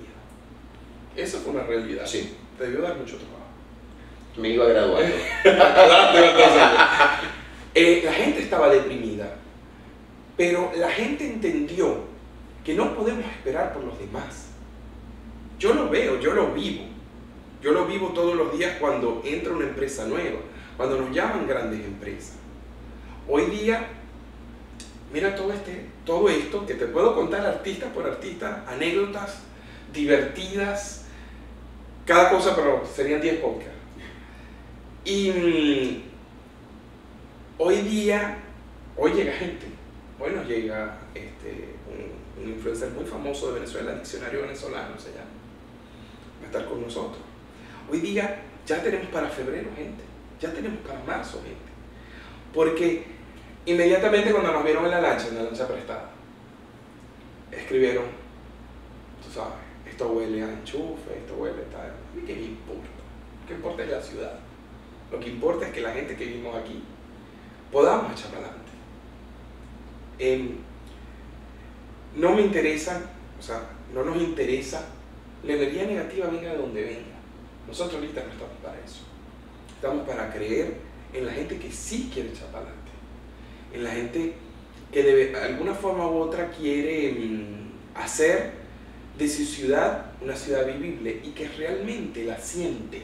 [1.15, 2.05] Eso fue una realidad.
[2.05, 2.35] Sí.
[2.57, 3.40] Te debió dar mucho trabajo.
[4.37, 5.15] Me iba graduando.
[7.73, 9.33] Eh, la gente estaba deprimida,
[10.35, 11.99] pero la gente entendió
[12.65, 14.47] que no podemos esperar por los demás.
[15.57, 16.83] Yo lo veo, yo lo vivo.
[17.61, 20.39] Yo lo vivo todos los días cuando entra una empresa nueva,
[20.75, 22.33] cuando nos llaman grandes empresas.
[23.29, 23.87] Hoy día,
[25.13, 29.43] mira todo, este, todo esto que te puedo contar artista por artista, anécdotas
[29.93, 31.05] divertidas,
[32.05, 33.80] cada cosa, pero serían 10 podcasts.
[35.03, 36.01] Y mm,
[37.57, 38.37] hoy día,
[38.95, 39.65] hoy llega gente,
[40.19, 41.69] hoy nos llega este,
[42.37, 45.25] un, influencer muy famoso de Venezuela, Diccionario Venezolano se llama,
[46.39, 47.21] va a estar con nosotros.
[47.91, 50.03] Hoy día ya tenemos para febrero gente,
[50.39, 51.57] ya tenemos para marzo gente.
[52.53, 53.03] Porque
[53.65, 56.11] inmediatamente cuando nos vieron en la lancha, en la lancha prestada,
[57.51, 58.05] escribieron,
[59.25, 59.55] tú sabes,
[59.87, 61.89] esto huele a enchufe, esto huele a tal.
[61.89, 62.87] ¿A mí qué me importa?
[63.47, 64.50] ¿Qué importa la ciudad?
[65.11, 66.81] Lo que importa es que la gente que vivimos aquí
[67.71, 68.71] podamos echar para adelante.
[70.19, 70.57] Em,
[72.15, 73.01] no me interesa,
[73.39, 74.85] o sea, no nos interesa,
[75.43, 77.17] la energía negativa venga de donde venga.
[77.67, 79.01] Nosotros ahorita no estamos para eso.
[79.75, 80.75] Estamos para creer
[81.13, 82.91] en la gente que sí quiere echar para adelante.
[83.73, 84.33] En la gente
[84.91, 88.51] que de alguna forma u otra quiere mm, hacer
[89.17, 93.03] de su ciudad una ciudad vivible y que realmente la siente.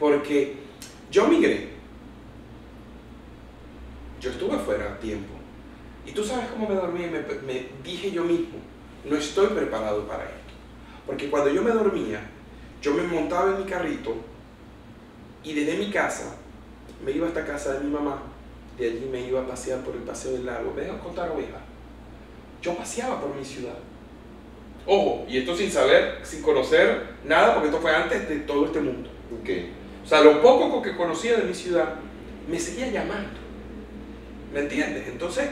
[0.00, 0.56] Porque
[1.10, 1.68] yo migré,
[4.20, 5.34] yo estuve fuera tiempo
[6.06, 8.58] y tú sabes cómo me dormí me, me dije yo mismo,
[9.04, 10.36] no estoy preparado para esto.
[11.06, 12.20] Porque cuando yo me dormía,
[12.80, 14.16] yo me montaba en mi carrito
[15.44, 16.36] y desde mi casa
[17.04, 18.22] me iba hasta casa de mi mamá,
[18.78, 21.60] de allí me iba a pasear por el paseo del lago, vengo a contar ovejas.
[22.62, 23.76] Yo paseaba por mi ciudad.
[24.86, 28.80] Ojo, y esto sin saber, sin conocer nada, porque esto fue antes de todo este
[28.80, 29.10] mundo.
[29.42, 29.79] Okay.
[30.10, 31.94] O sea, lo poco que conocía de mi ciudad
[32.48, 33.38] me seguía llamando.
[34.52, 35.06] ¿Me entiendes?
[35.06, 35.50] Entonces,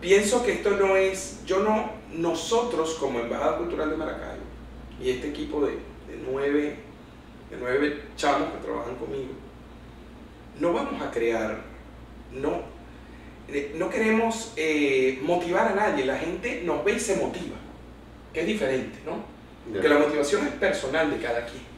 [0.00, 4.44] pienso que esto no es, yo no, nosotros como Embajada Cultural de Maracaibo
[4.98, 6.76] y este equipo de, de nueve,
[7.50, 9.32] de nueve chamos que trabajan conmigo,
[10.58, 11.60] no vamos a crear,
[12.32, 12.62] no,
[13.48, 17.56] eh, no queremos eh, motivar a nadie, la gente nos ve y se motiva,
[18.32, 19.22] que es diferente, ¿no?
[19.82, 21.71] Que la motivación es personal de cada quien.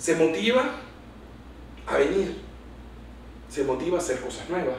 [0.00, 0.64] Se motiva
[1.86, 2.38] a venir,
[3.50, 4.76] se motiva a hacer cosas nuevas,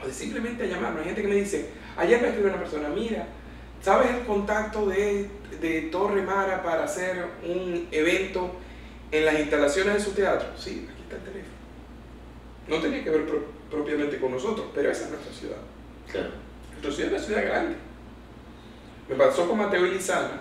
[0.00, 1.00] o de simplemente a llamarme.
[1.00, 3.26] Hay gente que me dice, ayer me escribió una persona, mira,
[3.82, 5.28] ¿sabes el contacto de,
[5.60, 8.52] de Torre Mara para hacer un evento
[9.10, 10.50] en las instalaciones de su teatro?
[10.56, 11.54] Sí, aquí está el teléfono.
[12.68, 15.56] No tenía que ver pro- propiamente con nosotros, pero esa es nuestra ciudad.
[16.10, 16.30] Claro.
[16.70, 17.74] Nuestra ciudad es una ciudad grande.
[19.08, 20.40] Me pasó con Mateo y Lizana,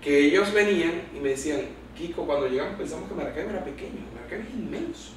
[0.00, 1.60] que ellos venían y me decían,
[1.96, 5.12] Kiko, cuando llegamos pensamos que Maracaibo era pequeño, Maracaibo es inmenso,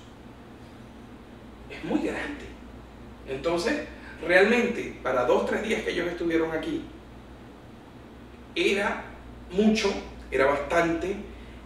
[1.69, 2.45] es muy grande.
[3.27, 3.87] Entonces,
[4.25, 6.83] realmente, para dos, tres días que ellos estuvieron aquí,
[8.55, 9.03] era
[9.51, 9.91] mucho,
[10.31, 11.15] era bastante,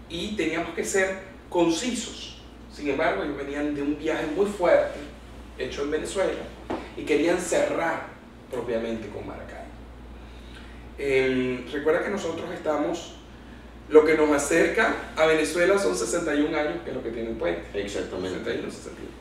[0.09, 2.41] y teníamos que ser concisos.
[2.71, 4.99] Sin embargo, ellos venían de un viaje muy fuerte,
[5.57, 6.41] hecho en Venezuela,
[6.97, 8.07] y querían cerrar
[8.49, 9.63] propiamente con Maracaibo.
[10.97, 13.15] Eh, recuerda que nosotros estamos,
[13.93, 17.35] lo que nos acerca a Venezuela son 61 años, que es lo que tiene el
[17.37, 17.61] puente.
[17.79, 18.39] Exactamente.
[18.39, 19.11] 61, 61.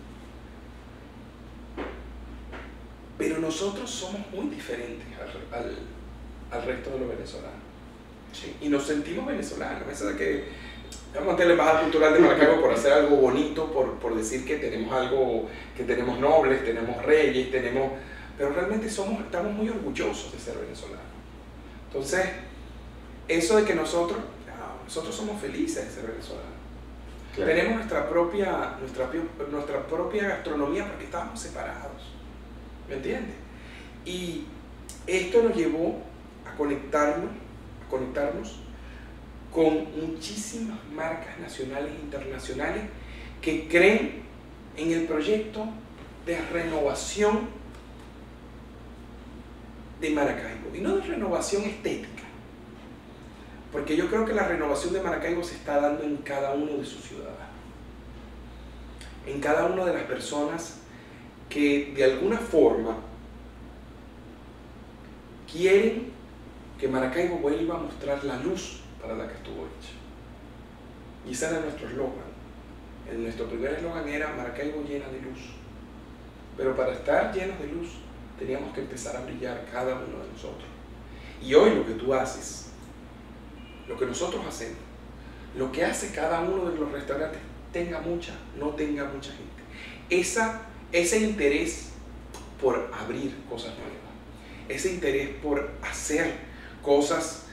[3.18, 5.78] Pero nosotros somos muy diferentes al, al-
[6.50, 7.60] al resto de los venezolanos.
[8.32, 8.56] Sí.
[8.62, 10.00] Y nos sentimos venezolanos.
[10.00, 10.44] De que
[11.14, 14.56] vamos a la Embajada Cultural de Maracaibo por hacer algo bonito, por, por decir que
[14.56, 17.92] tenemos algo, que tenemos nobles, tenemos reyes, tenemos...
[18.38, 21.04] Pero realmente somos, estamos muy orgullosos de ser venezolanos.
[21.88, 22.26] Entonces,
[23.28, 24.18] eso de que nosotros,
[24.92, 26.52] nosotros somos felices de ser venezolanos.
[27.34, 27.50] Claro.
[27.50, 32.12] Tenemos nuestra propia, nuestra, pi- nuestra propia gastronomía porque estábamos separados.
[32.90, 33.34] ¿Me entiendes?
[34.04, 34.44] Y
[35.06, 36.02] esto nos llevó
[36.46, 37.30] a conectarnos,
[37.86, 38.58] a conectarnos
[39.50, 42.82] con muchísimas marcas nacionales e internacionales
[43.40, 44.22] que creen
[44.76, 45.66] en el proyecto
[46.26, 47.48] de renovación
[50.02, 50.74] de Maracaibo.
[50.74, 52.21] Y no de renovación estética.
[53.72, 56.84] Porque yo creo que la renovación de Maracaibo se está dando en cada uno de
[56.84, 57.52] sus ciudadanos.
[59.24, 60.78] en cada una de las personas
[61.48, 62.96] que de alguna forma
[65.50, 66.10] quieren
[66.78, 69.92] que Maracaibo vuelva a mostrar la luz para la que estuvo hecha.
[71.24, 72.32] Y ese era nuestro eslogan.
[73.16, 75.38] Nuestro primer eslogan era Maracaibo llena de luz.
[76.56, 77.90] Pero para estar llenos de luz
[78.38, 80.68] teníamos que empezar a brillar cada uno de nosotros.
[81.40, 82.61] Y hoy lo que tú haces,
[83.88, 84.78] lo que nosotros hacemos,
[85.56, 87.40] lo que hace cada uno de los restaurantes,
[87.72, 89.62] tenga mucha, no tenga mucha gente.
[90.10, 91.90] Esa, ese interés
[92.60, 93.96] por abrir cosas nuevas,
[94.68, 96.32] ese interés por hacer
[96.82, 97.46] cosas,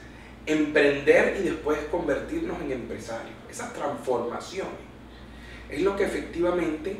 [0.46, 4.90] emprender y después convertirnos en empresarios, esas transformaciones,
[5.68, 6.96] es lo que efectivamente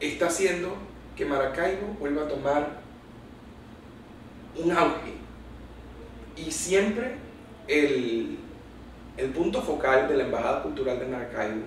[0.00, 0.76] está haciendo
[1.16, 2.80] que Maracaibo vuelva a tomar
[4.56, 5.14] un auge.
[6.36, 7.16] Y siempre
[7.68, 8.38] el,
[9.16, 11.62] el punto focal de la Embajada Cultural de Maracaibo,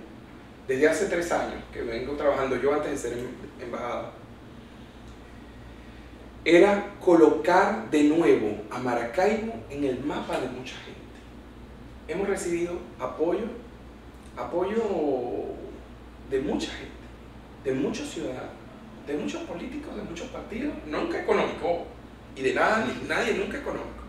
[0.67, 3.27] desde hace tres años que vengo trabajando yo antes de ser em,
[3.61, 4.11] embajada,
[6.43, 10.97] era colocar de nuevo a Maracaibo en el mapa de mucha gente.
[12.07, 13.45] Hemos recibido apoyo,
[14.35, 14.83] apoyo
[16.29, 16.91] de mucha gente,
[17.63, 18.51] de muchos ciudadanos,
[19.05, 21.85] de muchos políticos, de muchos partidos, nunca económico,
[22.35, 24.03] y de nada, nadie nunca económico,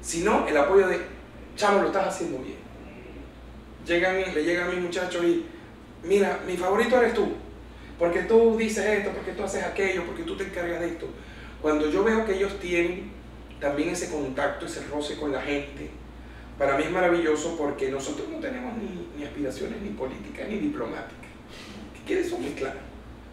[0.00, 1.17] sino el apoyo de,
[1.58, 2.68] chamo, lo estás haciendo bien
[3.88, 5.44] le llega a mi muchacho y,
[6.04, 7.32] mira, mi favorito eres tú,
[7.98, 11.06] porque tú dices esto, porque tú haces aquello, porque tú te encargas de esto.
[11.62, 13.10] Cuando yo veo que ellos tienen
[13.60, 15.90] también ese contacto, ese roce con la gente,
[16.58, 21.30] para mí es maravilloso porque nosotros no tenemos ni, aspiraciones ni políticas ni diplomáticas.
[21.94, 22.78] ¿Qué quiere eso muy claro?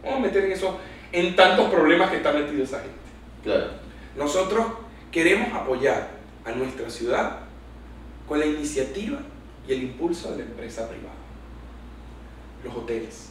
[0.04, 0.80] Vamos a meter en eso,
[1.12, 2.96] en tantos problemas que está metido esa gente.
[3.44, 3.72] Claro.
[4.16, 4.66] Nosotros
[5.12, 6.10] queremos apoyar
[6.46, 7.45] a nuestra ciudad
[8.28, 9.20] con la iniciativa
[9.68, 11.16] y el impulso de la empresa privada.
[12.64, 13.30] Los hoteles,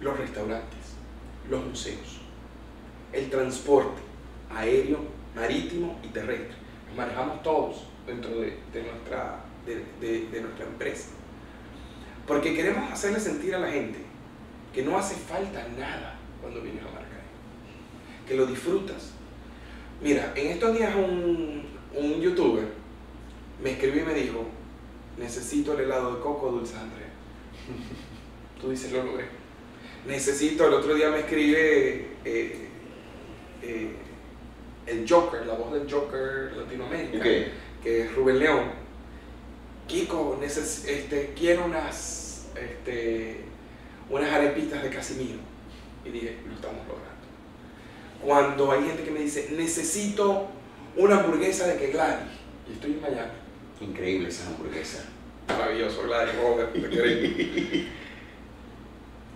[0.00, 0.78] los restaurantes,
[1.50, 2.20] los museos,
[3.12, 4.00] el transporte
[4.54, 4.98] aéreo,
[5.34, 6.56] marítimo y terrestre.
[6.88, 11.08] Los manejamos todos dentro de, nuestra, de, nuestra empresa.
[12.26, 13.98] Porque queremos hacerle sentir a la gente
[14.72, 17.24] que no hace falta nada cuando vienes a Maracay.
[18.26, 19.10] Que lo disfrutas.
[20.02, 22.68] Mira, en estos días un, un youtuber
[23.62, 24.44] me escribió y me dijo,
[25.18, 27.10] necesito el helado de coco dulce Andrea.
[28.60, 29.26] Tú dices, lo logré.
[30.06, 32.68] Necesito, el otro día me escribe eh,
[33.62, 33.92] eh,
[34.86, 37.24] el Joker, la voz del Joker Latinoamérica,
[37.82, 38.84] que es Rubén León.
[39.86, 43.40] Kiko, este, quiero unas, este,
[44.10, 45.38] unas arepitas de Casimiro.
[46.04, 47.14] Y dije, lo estamos logrando.
[48.22, 50.48] Cuando hay gente que me dice, necesito
[50.96, 52.24] una hamburguesa de Keglari,
[52.68, 53.43] y estoy en Miami
[53.84, 55.04] Increíble esa hamburguesa.
[55.48, 56.74] Maravilloso, Gladys Robert,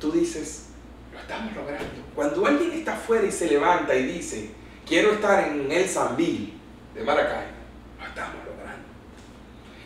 [0.00, 0.68] Tú dices,
[1.12, 1.86] lo estamos logrando.
[2.14, 4.50] Cuando alguien está afuera y se levanta y dice,
[4.86, 6.54] quiero estar en el Zambil
[6.94, 7.46] de Maracay,
[7.98, 8.88] lo estamos logrando.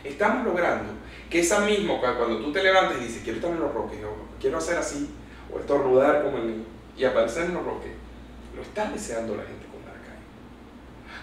[0.03, 0.93] Estamos logrando
[1.29, 4.15] que esa misma, cuando tú te levantas y dices, quiero estar en los roques, o
[4.39, 5.09] quiero hacer así,
[5.51, 6.63] o estornudar como el
[6.95, 7.91] y aparecer en los roques,
[8.55, 10.19] lo está deseando la gente con Maracay.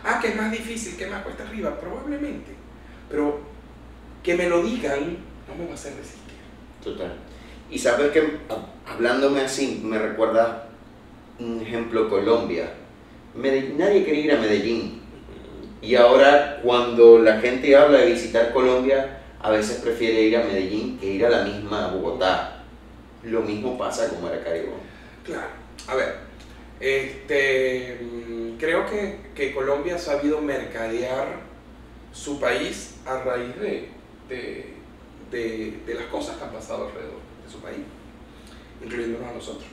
[0.05, 2.60] Ah, que es más difícil, que más cuesta arriba, probablemente.
[3.11, 3.41] Pero
[4.23, 5.19] que me lo digan
[5.49, 6.21] no me va a hacer resistir.
[6.83, 7.13] Total.
[7.71, 8.39] Y sabes que
[8.87, 10.69] hablándome así, me recuerda
[11.39, 12.73] un ejemplo Colombia.
[13.35, 15.01] nadie quiere ir a Medellín.
[15.83, 20.99] Y ahora cuando la gente habla de visitar Colombia, a veces prefiere ir a Medellín
[20.99, 22.63] que ir a la misma Bogotá.
[23.23, 24.73] Lo mismo pasa con Maracaibo.
[25.25, 25.49] Claro.
[25.87, 26.17] A ver,
[26.79, 31.50] este, mm, creo que, que Colombia ha sabido mercadear
[32.13, 33.89] su país a raíz de,
[35.31, 37.79] de, las cosas que han pasado alrededor de su país,
[38.83, 39.69] incluyéndonos a nosotros.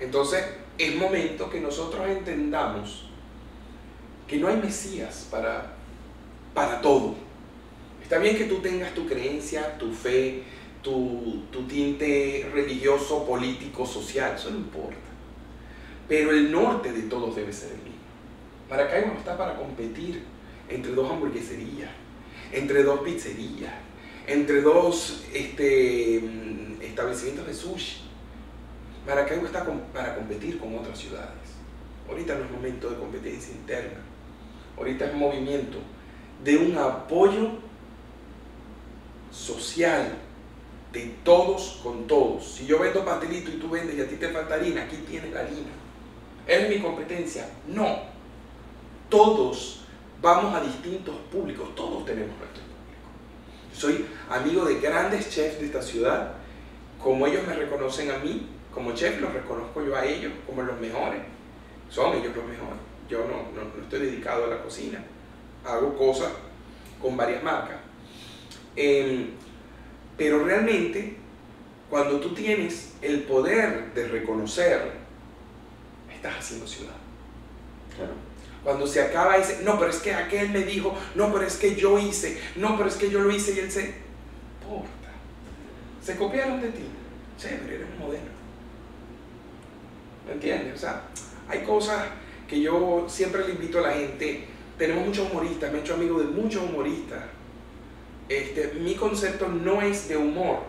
[0.00, 0.44] Entonces,
[0.78, 3.08] es momento que nosotros entendamos
[4.26, 5.74] que no hay Mesías para,
[6.52, 7.14] para todo.
[8.02, 10.42] Está bien que tú tengas tu creencia, tu fe,
[10.82, 14.96] tu, tu tinte religioso, político, social, eso no importa.
[16.08, 17.94] Pero el norte de todos debe ser el mismo.
[18.68, 20.22] Maracaibo no está para competir
[20.68, 21.90] entre dos hamburgueserías,
[22.52, 23.72] entre dos pizzerías,
[24.26, 26.22] entre dos este,
[26.80, 28.02] establecimientos de sushi.
[29.06, 31.30] Maracaibo está para competir con otras ciudades.
[32.08, 33.98] Ahorita no es momento de competencia interna.
[34.76, 35.78] Ahorita es movimiento
[36.42, 37.50] de un apoyo
[39.30, 40.16] social
[40.92, 42.54] de todos con todos.
[42.54, 45.32] Si yo vendo pastelito y tú vendes y a ti te falta harina, aquí tienes
[45.32, 45.72] la harina.
[46.46, 47.48] ¿Es mi competencia?
[47.66, 47.98] No.
[49.08, 49.83] Todos
[50.24, 53.08] vamos a distintos públicos, todos tenemos nuestro público.
[53.74, 56.32] Soy amigo de grandes chefs de esta ciudad
[56.98, 60.80] como ellos me reconocen a mí, como chef, los reconozco yo a ellos como los
[60.80, 61.20] mejores.
[61.90, 62.80] Son ellos los mejores.
[63.06, 65.04] Yo no, no, estoy dedicado a la cocina.
[65.62, 66.32] Hago cosas
[67.02, 67.76] con varias marcas.
[68.74, 69.32] Em,
[70.16, 71.18] pero realmente,
[71.90, 74.92] cuando tú tienes el poder de reconocer,
[76.10, 76.94] estás haciendo ciudad.
[78.64, 81.74] Cuando se acaba ese, no, pero es que aquel me dijo, no, pero es que
[81.74, 83.94] yo hice, no, pero es que yo lo hice y él se...
[84.66, 84.88] Porta.
[86.02, 86.84] Se copiaron de ti.
[87.38, 88.34] Chévere, eres un modelo.
[90.26, 90.74] ¿Me entiendes?
[90.74, 91.02] O sea,
[91.46, 92.06] hay cosas
[92.48, 94.46] que yo siempre le invito a la gente.
[94.78, 97.22] Tenemos muchos humoristas, me he hecho amigo de muchos humoristas.
[98.28, 100.60] Este, mi concepto no es de humor,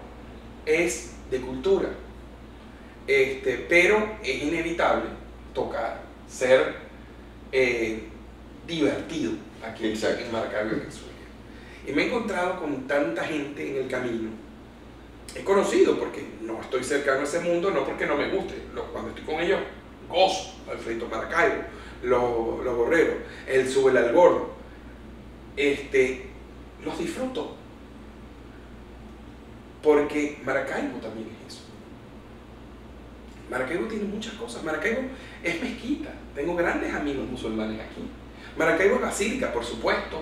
[0.65, 1.89] es de cultura.
[3.07, 5.05] Este, pero es inevitable
[5.53, 6.84] tocar, ser
[7.51, 8.03] eh,
[8.67, 9.33] divertido
[9.63, 10.25] aquí Exacto.
[10.25, 11.13] en Maracaibo, Venezuela.
[11.87, 14.29] Y me he encontrado con tanta gente en el camino.
[15.35, 18.55] He conocido, porque no estoy cercano a ese mundo, no porque no me guste.
[18.91, 19.59] Cuando estoy con ellos,
[20.09, 20.55] gozo.
[20.69, 21.63] Alfredo Maracaibo,
[22.03, 23.17] los, los borreros,
[23.47, 24.49] el sube al gordo.
[25.55, 26.27] Este,
[26.83, 27.55] los disfruto.
[29.83, 31.63] Porque Maracaibo también es eso.
[33.49, 34.63] Maracaibo tiene muchas cosas.
[34.63, 35.01] Maracaibo
[35.43, 36.09] es mezquita.
[36.35, 38.01] Tengo grandes amigos musulmanes aquí.
[38.57, 40.21] Maracaibo es basílica, por supuesto.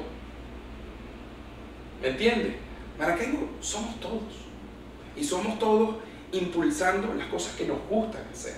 [2.01, 2.53] ¿Me entiendes?
[2.99, 4.45] Maracaibo somos todos.
[5.15, 5.95] Y somos todos
[6.31, 8.55] impulsando las cosas que nos gustan hacer.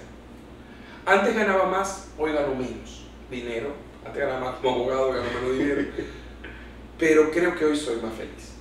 [1.06, 3.74] Antes ganaba más, hoy gano menos dinero.
[4.06, 5.82] Antes ganaba más como abogado, gano menos dinero.
[7.00, 8.54] Pero creo que hoy soy más feliz.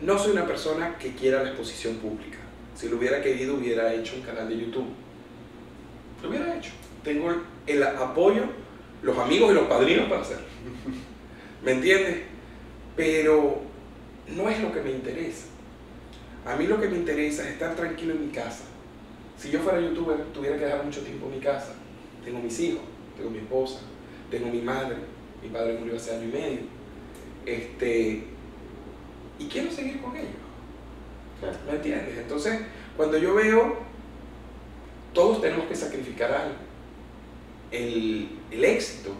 [0.00, 2.38] No soy una persona que quiera la exposición pública.
[2.74, 4.88] Si lo hubiera querido, hubiera hecho un canal de YouTube.
[7.04, 7.32] Tengo
[7.66, 8.42] el apoyo,
[9.02, 10.46] los amigos y los padrinos para hacerlo.
[11.64, 12.22] ¿Me entiendes?
[12.96, 13.60] Pero
[14.36, 15.46] no es lo que me interesa.
[16.44, 18.64] A mí lo que me interesa es estar tranquilo en mi casa.
[19.36, 21.74] Si yo fuera youtuber, tuviera que dejar mucho tiempo en mi casa.
[22.24, 22.82] Tengo mis hijos,
[23.16, 23.80] tengo mi esposa,
[24.30, 24.96] tengo mi madre.
[25.42, 26.60] Mi padre murió hace año y medio.
[27.44, 28.24] Este,
[29.38, 30.30] y quiero seguir con ellos.
[31.66, 32.18] ¿Me entiendes?
[32.18, 32.60] Entonces,
[32.96, 33.76] cuando yo veo,
[35.12, 36.54] todos tenemos que sacrificar algo.
[37.72, 39.10] El, el éxito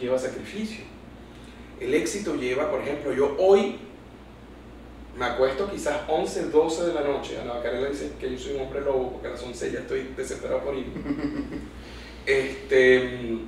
[0.00, 0.84] lleva sacrificio.
[1.80, 3.76] El éxito lleva, por ejemplo, yo hoy
[5.18, 7.38] me acuesto quizás 11, 12 de la noche.
[7.40, 10.12] Ana Bacarela dice que yo soy un hombre lobo porque a las 11 ya estoy
[10.16, 10.86] desesperado por ir.
[12.26, 13.38] Este,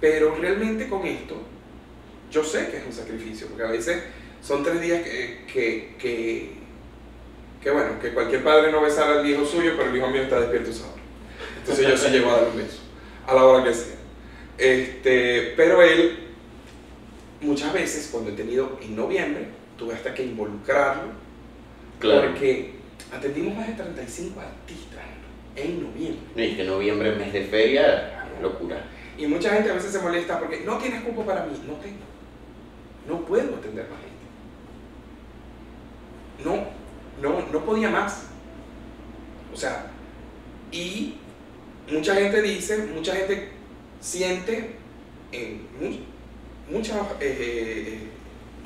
[0.00, 1.34] pero realmente con esto,
[2.30, 4.04] yo sé que es un sacrificio, porque a veces
[4.40, 6.52] son tres días que, que, que,
[7.60, 10.38] que bueno, que cualquier padre no besara al hijo suyo, pero el hijo mío está
[10.38, 10.99] despierto esa hora.
[11.60, 12.78] Entonces yo sí llego a dar un beso,
[13.26, 13.96] a la hora que sea.
[14.58, 16.18] Este, pero él,
[17.40, 19.48] muchas veces, cuando he tenido en noviembre,
[19.78, 21.12] tuve hasta que involucrarlo,
[21.98, 22.28] Claro.
[22.28, 22.74] porque
[23.14, 25.00] atendimos más de 35 artistas
[25.56, 26.20] en noviembre.
[26.34, 28.84] No, y que noviembre, mes de feria, locura.
[29.18, 31.52] Y mucha gente a veces se molesta porque no tienes cupo para mí.
[31.66, 31.98] No tengo.
[33.06, 34.20] No puedo atender más gente.
[36.44, 36.64] No,
[37.20, 38.26] no, no podía más.
[39.52, 39.90] O sea,
[40.72, 41.16] y
[41.90, 43.48] mucha gente dice, mucha gente
[44.00, 44.70] siente,
[45.32, 45.98] en mu-
[46.76, 47.98] muchas eh,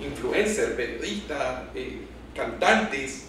[0.00, 1.98] influencers, periodistas, eh,
[2.34, 3.28] cantantes,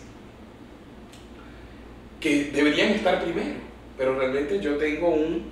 [2.20, 3.56] que deberían estar primero.
[3.98, 5.50] Pero realmente yo tengo un,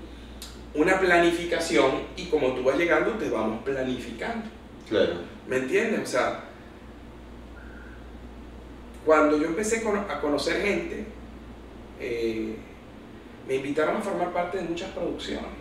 [0.75, 4.45] una planificación y como tú vas llegando te vamos planificando.
[4.89, 5.21] Claro.
[5.47, 6.01] ¿Me entiendes?
[6.01, 6.43] O sea,
[9.05, 11.05] cuando yo empecé a conocer gente,
[11.99, 12.55] eh,
[13.47, 15.51] me invitaron a formar parte de muchas producciones.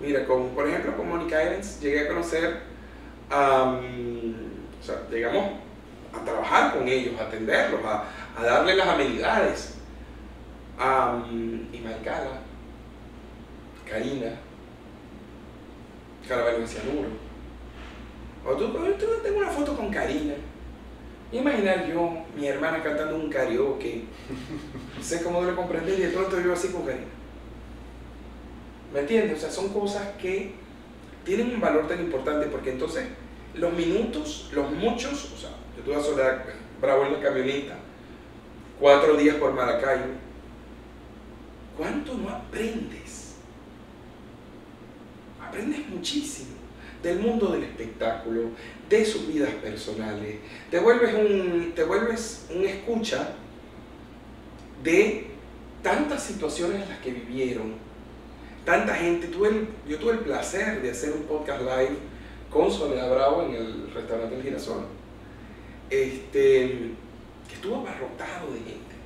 [0.00, 2.60] Mira, con, por ejemplo, con Monica Evans llegué a conocer,
[3.30, 5.52] o sea, llegamos
[6.12, 8.04] a trabajar con ellos, a atenderlos, a,
[8.36, 9.72] a darles las amenidades.
[10.78, 11.22] A
[11.72, 12.42] Imal Cala,
[13.88, 14.36] Karina,
[16.28, 17.08] Caravano de Cianuro.
[18.44, 20.34] O tú, tú tengo una foto con Karina.
[21.32, 24.04] Imaginar yo, mi hermana cantando un karaoke.
[24.96, 27.06] No sé cómo debe comprender y de pronto yo así con Karina.
[28.92, 29.38] ¿Me entiendes?
[29.38, 30.52] O sea, son cosas que
[31.24, 33.06] tienen un valor tan importante porque entonces
[33.54, 36.44] los minutos, los muchos, o sea, yo tuve a Soledad
[36.80, 37.76] Bravo en la camioneta,
[38.78, 40.14] cuatro días por Maracaibo.
[41.76, 43.34] ¿Cuánto no aprendes?
[45.40, 46.55] Aprendes muchísimo
[47.02, 48.50] del mundo del espectáculo,
[48.88, 50.36] de sus vidas personales.
[50.70, 53.30] Te vuelves un, te vuelves un escucha
[54.82, 55.26] de
[55.82, 57.74] tantas situaciones en las que vivieron,
[58.64, 59.28] tanta gente.
[59.28, 61.96] Tuve el- yo tuve el placer de hacer un podcast live
[62.50, 64.84] con Soledad Bravo en el restaurante El Girasol.
[65.90, 66.90] Este,
[67.48, 68.96] que estuvo abarrotado de gente.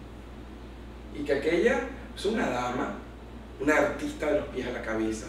[1.18, 1.80] Y que aquella
[2.16, 2.94] es una dama,
[3.60, 5.26] una artista de los pies a la cabeza.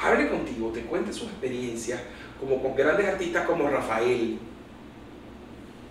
[0.00, 2.02] Hable contigo, te cuente su experiencia,
[2.40, 4.38] como con grandes artistas como Rafael,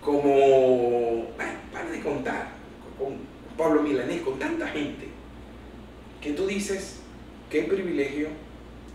[0.00, 2.48] como, bueno, para de contar,
[2.98, 3.18] con
[3.56, 5.08] Pablo Milanés, con tanta gente,
[6.20, 7.00] que tú dices,
[7.48, 8.28] qué privilegio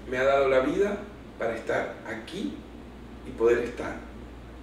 [0.09, 0.97] me ha dado la vida
[1.39, 2.53] para estar aquí
[3.25, 3.95] y poder estar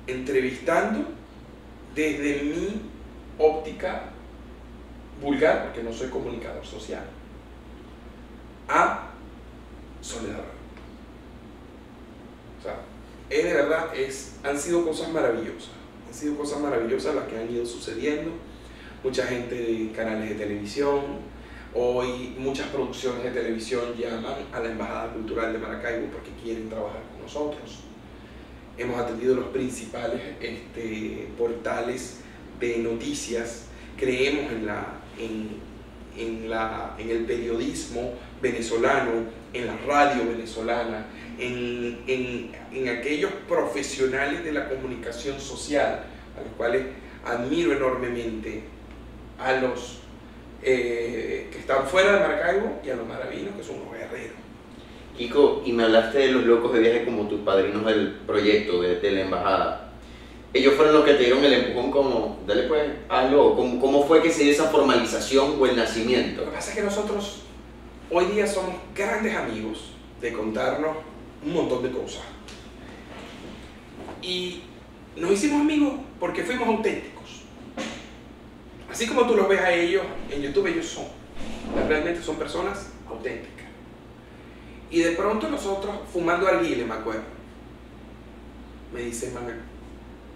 [0.06, 1.06] entrevistando
[1.94, 2.82] desde mi
[3.38, 4.10] óptica
[5.22, 7.04] vulgar, porque no soy comunicador social,
[8.68, 9.11] a
[10.02, 10.44] Soledad.
[12.60, 12.80] O sea,
[13.30, 15.70] es de verdad, es, han sido cosas maravillosas,
[16.06, 18.32] han sido cosas maravillosas las que han ido sucediendo.
[19.02, 21.00] Mucha gente de canales de televisión,
[21.74, 27.00] Hoy muchas producciones de televisión llaman a la Embajada Cultural de Maracaibo porque quieren trabajar
[27.10, 27.78] con nosotros.
[28.76, 32.18] Hemos atendido los principales este, portales
[32.60, 33.68] de noticias.
[33.96, 34.86] Creemos en, la,
[36.18, 39.12] en, la, en el periodismo venezolano,
[39.52, 41.06] en la radio venezolana,
[41.38, 46.04] en, en aquellos profesionales de la comunicación social,
[46.36, 46.84] a los cuales
[47.24, 48.64] admiro enormemente,
[49.38, 50.02] a los
[50.62, 54.36] eh, que están fuera de Maracaibo y a los maravinos, que son unos guerreros.
[55.16, 59.10] Kiko, y me hablaste de los locos de viaje como tus padrinos del proyecto, de,
[59.10, 59.92] la embajada.
[60.54, 63.56] Ellos fueron los que te dieron el empujón como, dale pues, hazlo.
[63.56, 66.42] ¿Cómo, ¿Cómo fue que se dio esa formalización o el nacimiento?
[66.42, 67.42] Lo que pasa es que nosotros
[68.14, 70.98] hoy día somos grandes amigos de contarnos
[71.44, 72.22] un montón de cosas.
[74.20, 74.62] Y
[75.16, 77.42] nos hicimos amigos porque fuimos auténticos.
[78.90, 81.06] Así como tú los ves a ellos en YouTube, ellos son.
[81.88, 83.66] Realmente son personas auténticas.
[84.90, 87.22] Y de pronto nosotros, fumando arguile, me acuerdo,
[88.92, 89.56] me dice Manuel,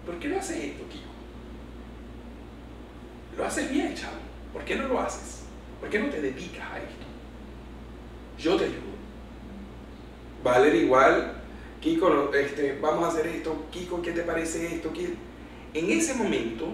[0.03, 1.05] ¿por qué no haces esto, Kiko?
[3.37, 4.17] Lo haces bien, chavo.
[4.51, 5.43] ¿Por qué no lo haces?
[5.79, 7.06] ¿Por qué no te dedicas a esto?
[8.37, 8.87] Yo te ayudo.
[10.43, 11.33] Valer igual,
[11.81, 14.91] Kiko, este, vamos a hacer esto, Kiko, ¿qué te parece esto?
[15.73, 16.67] En ese momento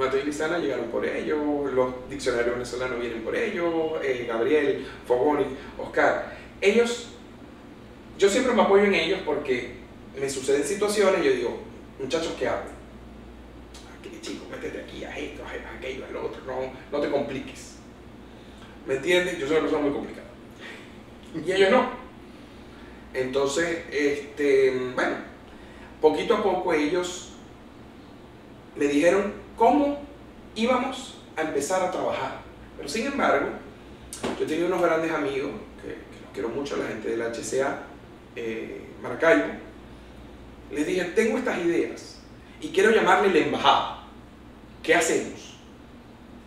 [0.00, 1.38] Mato y Lizana llegaron por ellos,
[1.74, 5.44] los diccionarios venezolanos vienen por ellos, eh, Gabriel, Fogoni,
[5.78, 6.36] Oscar.
[6.60, 7.08] Ellos,
[8.18, 9.74] yo siempre me apoyo en ellos porque
[10.18, 11.58] me suceden situaciones y yo digo,
[12.00, 12.62] muchachos, ¿qué hago?
[13.98, 17.69] Aquí, chico, métete aquí, a esto, a aquello, a lo otro, no, no te compliques.
[18.90, 19.38] ¿Me entiendes?
[19.38, 20.26] Yo soy una persona muy complicada.
[21.46, 21.90] Y ellos no.
[23.14, 25.14] Entonces, este, bueno,
[26.00, 27.34] poquito a poco ellos
[28.74, 30.00] me dijeron, cómo
[30.56, 32.40] íbamos a empezar a trabajar.
[32.76, 33.50] Pero sin embargo,
[34.40, 37.82] yo tenía unos grandes amigos, que, los quiero mucho, la gente del HCA
[38.34, 39.52] eh, Maracaibo,
[40.72, 42.22] les dije, tengo estas ideas
[42.60, 44.04] y quiero llamarle la embajada.
[44.82, 45.54] ¿Qué hacemos?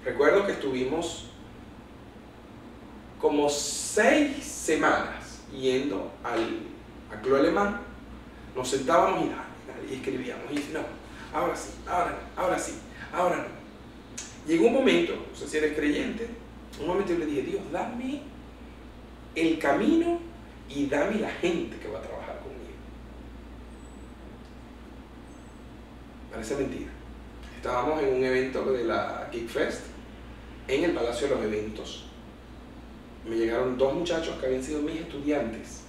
[0.04, 1.30] Recuerdo que estuvimos
[3.24, 6.60] como seis semanas yendo al,
[7.22, 7.80] Club Alemán,
[8.54, 10.82] nos sentábamos y, y escribíamos, y no,
[11.34, 12.74] ahora sí, ahora no, ahora sí.
[13.14, 14.46] Ahora no.
[14.46, 16.28] Llegó un momento, no sé si eres creyente,
[16.82, 18.24] un momento yo le dije, Dios, dame
[19.36, 20.20] el camino
[20.68, 22.76] y dame la gente que va a trabajar conmigo.
[26.30, 26.92] Parece mentira.
[27.56, 29.84] Estábamos en un evento de la Geek Fest
[30.68, 32.10] en el Palacio de los Eventos.
[33.26, 35.82] Me llegaron dos muchachos que habían sido mis estudiantes.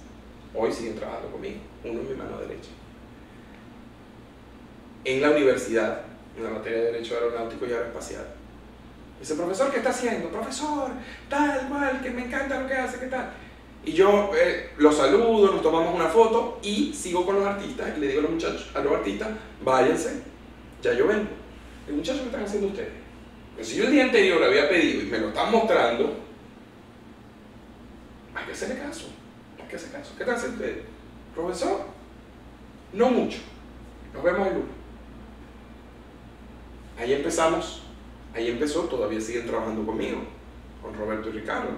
[0.53, 2.69] Hoy siguen trabajando conmigo, uno en mi mano derecha.
[5.03, 6.01] En la universidad
[6.37, 8.25] en la materia de Derecho Aeronáutico y Aeroespacial.
[9.19, 10.29] Dice, profesor, ¿qué está haciendo?
[10.29, 10.91] Profesor,
[11.29, 13.31] tal cual, que me encanta lo que hace, ¿qué tal?
[13.85, 17.99] Y yo eh, los saludo, nos tomamos una foto y sigo con los artistas y
[18.01, 19.29] le digo a los muchachos, a los artistas,
[19.63, 20.23] váyanse,
[20.81, 21.29] ya yo vengo.
[21.87, 22.89] Y muchachos, ¿qué están haciendo ustedes?
[23.61, 26.24] Si yo el día anterior había pedido y me lo están mostrando,
[28.35, 29.07] hay que hacerle caso,
[29.59, 30.13] hay que hacer caso.
[30.17, 30.83] ¿Qué haciendo ustedes?
[31.33, 31.85] Profesor,
[32.93, 33.39] no mucho.
[34.13, 34.69] Nos vemos el lunes.
[36.97, 37.83] Ahí empezamos,
[38.33, 40.19] ahí empezó, todavía siguen trabajando conmigo,
[40.81, 41.71] con Roberto y Ricardo.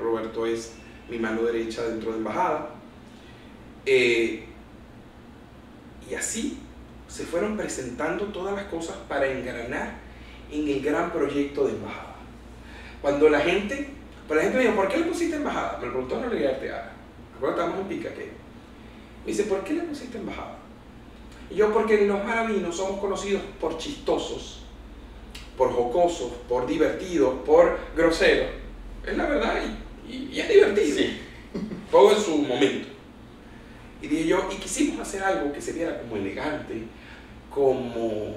[0.00, 0.74] Roberto es
[1.10, 2.70] mi mano derecha dentro de embajada.
[3.84, 4.46] Eh,
[6.08, 6.58] y así
[7.08, 9.94] se fueron presentando todas las cosas para engranar
[10.50, 12.16] en el gran proyecto de embajada.
[13.02, 13.95] Cuando la gente,
[14.26, 15.78] pues la gente me dijo, ¿por qué le pusiste embajada?
[15.78, 16.92] Me lo preguntó en la Arteaga.
[17.34, 18.30] Recuerda, estábamos en Pica que
[19.24, 20.56] me dice, ¿por qué le pusiste embajada?
[21.50, 24.64] Y yo, porque los maravinos somos conocidos por chistosos,
[25.56, 28.50] por jocosos, por divertidos, por groseros.
[29.06, 29.60] Es la verdad
[30.08, 30.98] y, es divertido.
[31.90, 32.88] Todo en su momento.
[34.02, 36.82] Y dije yo, y quisimos hacer algo que se viera como elegante,
[37.48, 38.34] como,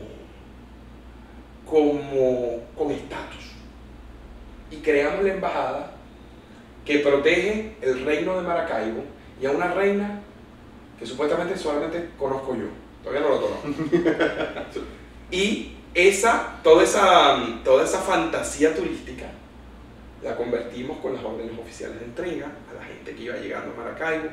[1.66, 3.49] como con estatus.
[4.72, 5.92] Y creamos la embajada
[6.86, 9.04] que protege el reino de Maracaibo
[9.42, 10.22] y a una reina
[10.98, 12.68] que supuestamente solamente conozco yo.
[13.04, 13.68] Todavía no lo conozco.
[15.32, 19.26] y esa, toda, esa, toda esa fantasía turística
[20.24, 23.78] la convertimos con las órdenes oficiales de entrega a la gente que iba llegando a
[23.78, 24.30] Maracaibo.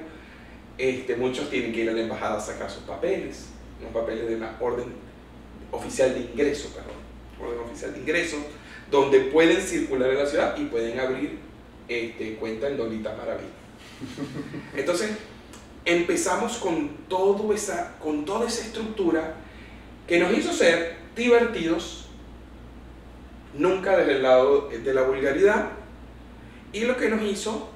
[0.76, 3.46] Este, muchos tienen que ir a la embajada a sacar sus papeles,
[3.80, 4.92] unos papeles de una orden
[5.70, 6.96] oficial de ingreso, perdón,
[7.40, 8.36] orden oficial de ingreso,
[8.90, 11.38] donde pueden circular en la ciudad y pueden abrir
[11.88, 13.48] este, cuenta en Dolita Maravilla.
[14.76, 15.10] Entonces,
[15.84, 19.34] empezamos con, todo esa, con toda esa estructura
[20.06, 22.08] que nos hizo ser divertidos,
[23.54, 25.70] nunca desde el lado de la vulgaridad,
[26.72, 27.70] y lo que nos hizo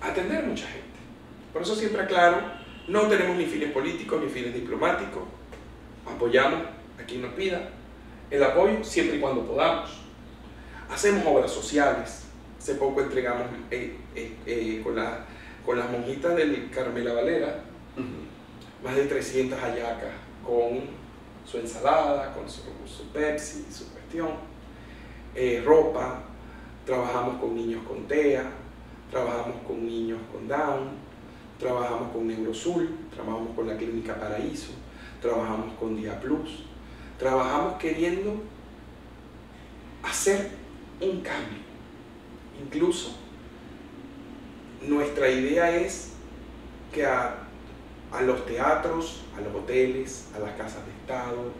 [0.00, 0.86] atender a mucha gente.
[1.52, 2.40] Por eso siempre aclaro,
[2.86, 5.22] no tenemos ni fines políticos ni fines diplomáticos,
[6.06, 6.60] apoyamos
[6.98, 7.68] a quien nos pida
[8.30, 9.97] el apoyo siempre y cuando podamos.
[10.90, 12.22] Hacemos obras sociales,
[12.58, 15.26] hace poco entregamos eh, eh, eh, con, la,
[15.64, 17.62] con las monjitas del Carmela Valera
[18.82, 20.12] más de 300 hallacas
[20.44, 20.80] con
[21.44, 24.30] su ensalada, con su, su Pepsi, su cuestión,
[25.64, 26.22] ropa,
[26.86, 28.44] trabajamos con niños con TEA,
[29.10, 30.90] trabajamos con niños con Down,
[31.58, 34.72] trabajamos con Neurosul, trabajamos con la Clínica Paraíso,
[35.20, 36.64] trabajamos con Dia Plus,
[37.18, 38.40] trabajamos queriendo
[40.02, 40.57] hacer
[41.00, 41.58] un cambio.
[42.60, 43.16] Incluso
[44.86, 46.12] nuestra idea es
[46.92, 47.44] que a,
[48.22, 51.52] los teatros, a los hoteles, a las casas de Estado,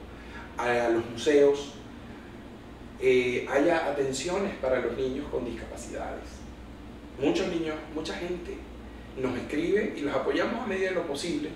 [0.57, 1.74] a, los museos,
[3.01, 6.24] eh, haya atenciones para los niños con discapacidades.
[7.20, 8.57] Muchos niños, mucha gente
[9.20, 11.51] nos escribe y los apoyamos a medida de lo posible.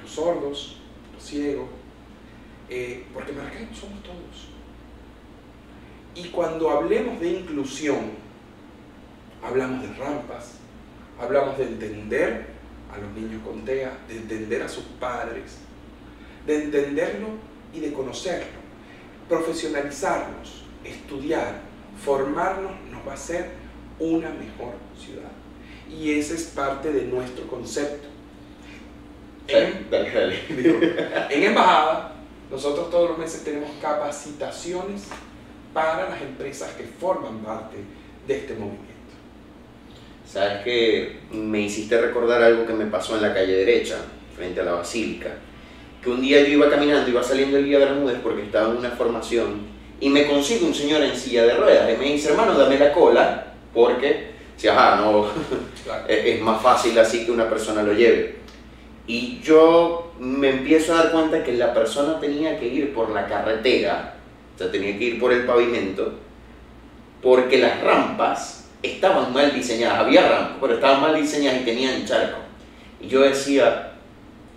[0.00, 0.76] Los sordos,
[1.14, 1.68] los ciegos,
[2.68, 4.55] eh, porque Maracaibo somos todos.
[6.16, 8.12] Y cuando hablemos de inclusión,
[9.44, 10.52] hablamos de rampas,
[11.20, 12.46] hablamos de entender
[12.90, 15.58] a los niños con TEA, de entender a sus padres,
[16.46, 17.28] de entenderlo
[17.74, 18.64] y de conocerlo.
[19.28, 21.60] Profesionalizarnos, estudiar,
[22.02, 23.50] formarnos nos va a hacer
[23.98, 25.30] una mejor ciudad.
[25.90, 28.08] Y ese es parte de nuestro concepto.
[29.48, 29.86] En,
[31.30, 32.14] en embajada,
[32.50, 35.08] nosotros todos los meses tenemos capacitaciones
[35.76, 37.76] para las empresas que forman parte
[38.26, 38.86] de este movimiento.
[40.26, 43.96] Sabes que me hiciste recordar algo que me pasó en la calle derecha,
[44.34, 45.34] frente a la basílica.
[46.02, 48.90] Que un día yo iba caminando, iba saliendo el día Bermúdez porque estaba en una
[48.92, 49.66] formación
[50.00, 52.90] y me consigo un señor en silla de ruedas y me dice, hermano, dame la
[52.94, 55.26] cola porque, si ajá, no,
[56.08, 58.36] es más fácil así que una persona lo lleve.
[59.06, 63.26] Y yo me empiezo a dar cuenta que la persona tenía que ir por la
[63.26, 64.15] carretera
[64.56, 66.14] o sea, tenía que ir por el pavimento
[67.22, 69.98] porque las rampas estaban mal diseñadas.
[69.98, 72.38] Había rampas, pero estaban mal diseñadas y tenían charco.
[73.00, 73.92] Y yo decía,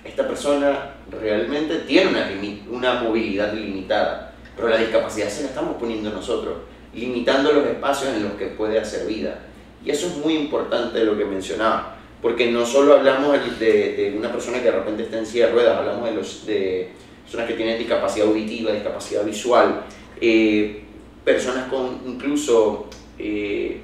[0.05, 2.29] esta persona realmente tiene una,
[2.69, 6.57] una movilidad limitada, pero la discapacidad se la estamos poniendo nosotros,
[6.93, 9.39] limitando los espacios en los que puede hacer vida.
[9.83, 14.31] Y eso es muy importante lo que mencionaba, porque no solo hablamos de, de una
[14.31, 16.91] persona que de repente está en silla de ruedas, hablamos de, los, de
[17.29, 19.83] personas que tienen discapacidad auditiva, discapacidad visual,
[20.19, 20.81] eh,
[21.23, 22.87] personas con incluso
[23.19, 23.81] eh,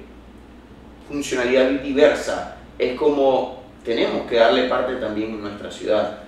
[1.06, 2.56] funcionalidad diversa.
[2.76, 6.24] Es como tenemos que darle parte también en nuestra ciudad.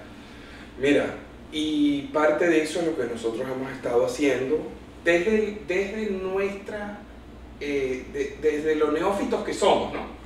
[0.81, 1.17] Mira,
[1.51, 4.61] y parte de eso es lo que nosotros hemos estado haciendo
[5.05, 7.01] desde, desde nuestra,
[7.61, 10.19] eh, desde los neófitos que somos, ¿no?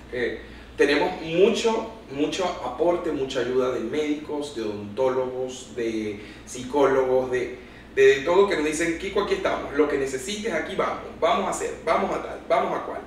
[0.76, 7.58] tenemos mucho, mucho aporte, mucha ayuda de médicos, de odontólogos, de psicólogos, de,
[7.94, 11.50] de todo que nos dicen, Kiko, aquí estamos, lo que necesites, aquí vamos, vamos a
[11.50, 13.00] hacer, vamos a tal, vamos a cual.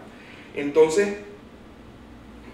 [0.56, 1.16] Entonces,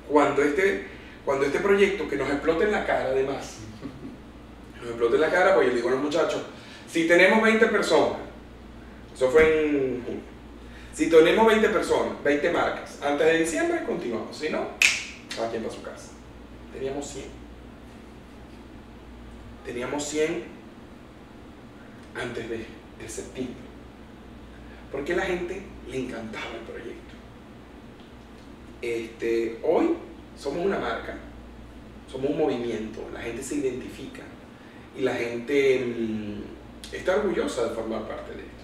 [0.10, 0.88] cuando este,
[1.26, 3.58] cuando este proyecto que nos explote en la cara, además,
[4.82, 6.42] nos explote en la cara, pues yo digo a los muchachos,
[6.90, 8.20] si tenemos 20 personas,
[9.16, 10.32] eso fue en
[10.94, 14.68] si tenemos 20 personas, 20 marcas, antes de diciembre continuamos, si no,
[15.36, 16.11] cada quien para su casa.
[16.74, 17.26] Teníamos 100.
[19.66, 20.44] Teníamos 100
[22.16, 22.66] antes de,
[23.08, 23.56] septiembre.
[24.92, 27.16] Porque a la gente le encantaba el proyecto.
[28.82, 29.96] Este, hoy
[30.38, 31.18] somos una marca,
[32.12, 34.22] somos un movimiento, la gente se identifica
[34.98, 38.64] y la gente mm, está orgullosa de formar parte de esto.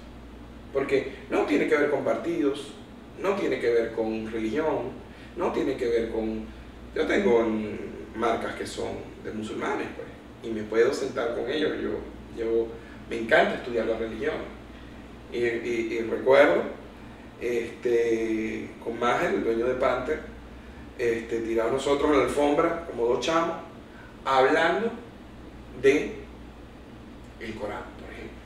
[0.74, 2.74] Porque no tiene que ver con partidos,
[3.22, 4.92] no tiene que ver con religión,
[5.36, 6.46] no tiene que ver con
[6.98, 7.46] yo tengo
[8.18, 8.90] marcas que son
[9.24, 10.08] de musulmanes, pues.
[10.44, 11.72] y me puedo sentar con ellos.
[11.82, 11.92] Yo,
[12.38, 12.68] yo
[13.10, 14.36] me encanta estudiar la religión.
[15.32, 16.64] Y, y- y recuerdo
[17.42, 20.20] este, con Maher, el dueño de Panther,
[20.98, 23.58] este, tirados nosotros en la alfombra, como dos chamos,
[24.26, 24.92] hablando
[25.82, 26.16] de
[27.40, 28.38] el Corán, por ejemplo.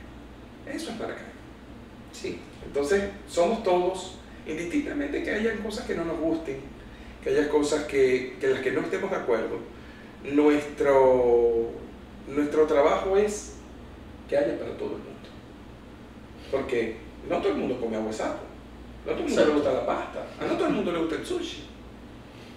[0.66, 1.30] Eso es Maracaibo.
[2.12, 2.38] Sí.
[2.66, 6.60] Entonces, somos todos, indistintamente que haya cosas que no nos gusten,
[7.22, 9.58] que haya cosas que, que las que no estemos de acuerdo,
[10.24, 11.70] nuestro,
[12.28, 13.54] nuestro trabajo es
[14.28, 15.12] que haya para todo el mundo.
[16.50, 16.96] Porque
[17.28, 18.42] no todo el mundo come agua sapo,
[19.06, 19.48] no todo el mundo Exacto.
[19.48, 21.64] le gusta la pasta, a no todo el mundo le gusta el sushi.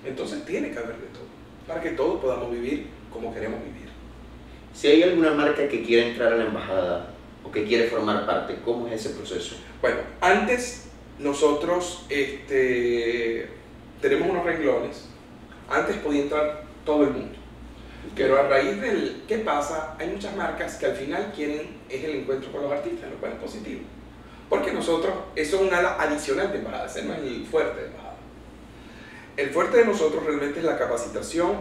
[0.05, 1.25] Entonces tiene que haber de todo,
[1.67, 3.89] para que todos podamos vivir como queremos vivir.
[4.73, 7.13] Si hay alguna marca que quiere entrar a la embajada
[7.43, 9.55] o que quiere formar parte, ¿cómo es ese proceso?
[9.81, 13.47] Bueno, antes nosotros este,
[14.01, 15.07] tenemos unos renglones.
[15.69, 17.35] Antes podía entrar todo el mundo.
[18.15, 22.17] Pero a raíz del qué pasa, hay muchas marcas que al final quieren es el
[22.17, 23.81] encuentro con los artistas, lo cual es positivo.
[24.49, 27.87] Porque nosotros, eso es un ala adicional de embajada, ese no es el fuerte de
[27.87, 28.15] embajada.
[29.37, 31.55] El fuerte de nosotros realmente es la capacitación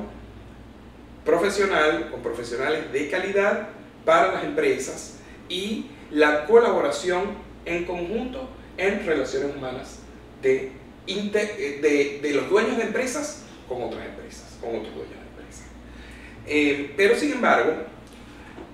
[1.25, 3.69] profesional, con profesionales de calidad
[4.05, 5.17] para las empresas
[5.49, 7.23] y la colaboración
[7.65, 10.01] en conjunto en relaciones humanas
[10.43, 10.73] de,
[11.07, 15.67] de, de los dueños de empresas con otras empresas, con otros dueños de empresas.
[16.47, 17.73] Eh, pero sin embargo,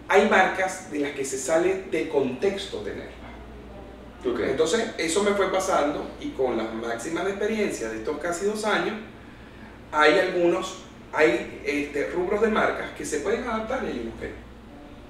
[0.08, 3.20] hay marcas de las que se sale de contexto tenerlas.
[4.22, 8.64] Entonces, eso me fue pasando y con las máximas de experiencia de estos casi dos
[8.64, 8.94] años,
[9.92, 14.28] hay algunos, hay este, rubros de marcas que se pueden adaptar y hay unos que
[14.28, 14.34] no.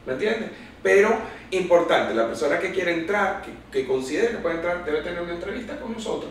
[0.07, 0.51] ¿Me entiendes?
[0.83, 1.11] Pero
[1.51, 5.35] importante, la persona que quiere entrar, que, que considere que puede entrar, debe tener una
[5.35, 6.31] entrevista con nosotros,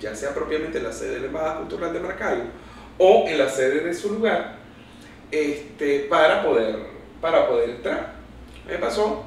[0.00, 2.44] ya sea propiamente en la sede de la Embajada Cultural de Maracaibo
[2.98, 4.56] o en la sede de su lugar,
[5.30, 6.76] este, para, poder,
[7.20, 8.14] para poder entrar.
[8.66, 9.24] Me pasó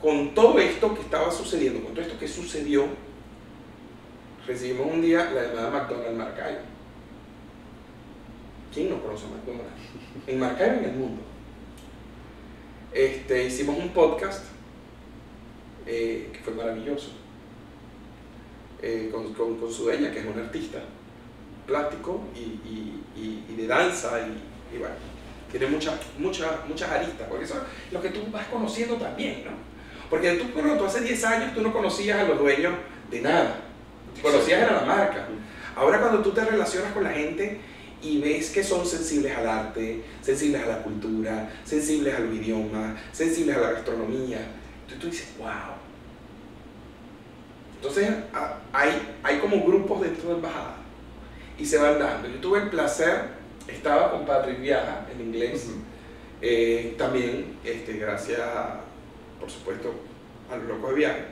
[0.00, 2.86] con todo esto que estaba sucediendo, con todo esto que sucedió,
[4.46, 6.60] recibimos un día la llamada McDonald's Maracaibo.
[8.72, 10.26] ¿Quién no conoce a McDonald's?
[10.26, 11.22] En Maracaibo en el mundo.
[12.92, 14.44] Este, hicimos un podcast
[15.86, 17.17] eh, que fue maravilloso
[18.82, 20.78] eh, con, con- con su dueña, que es una artista
[21.66, 24.94] plástico y, y- y- y de danza y, bueno,
[25.50, 27.54] tiene muchas, muchas, muchas aristas, porque eso
[27.86, 29.50] es lo que tú vas conociendo también, ¿no?
[30.10, 32.74] Porque tú, bueno, tú hace 10 años tú no conocías a los dueños
[33.10, 33.60] de nada,
[34.22, 35.26] conocías a la marca.
[35.76, 37.60] Ahora cuando tú te relacionas con la gente
[38.02, 42.98] y ves que son sensibles al arte, sensibles a la cultura, sensibles a los idiomas,
[43.12, 44.38] sensibles a la gastronomía,
[44.82, 45.48] entonces tú dices, wow.
[47.80, 50.76] Entonces a- hay, hay como grupos dentro de embajada
[51.58, 52.28] y se van dando.
[52.28, 53.22] Yo tuve el placer,
[53.68, 55.70] estaba con Patrick Viaja en inglés,
[56.42, 58.40] eh, también este, gracias,
[59.40, 59.92] por supuesto,
[60.50, 61.24] a los locos de viaje.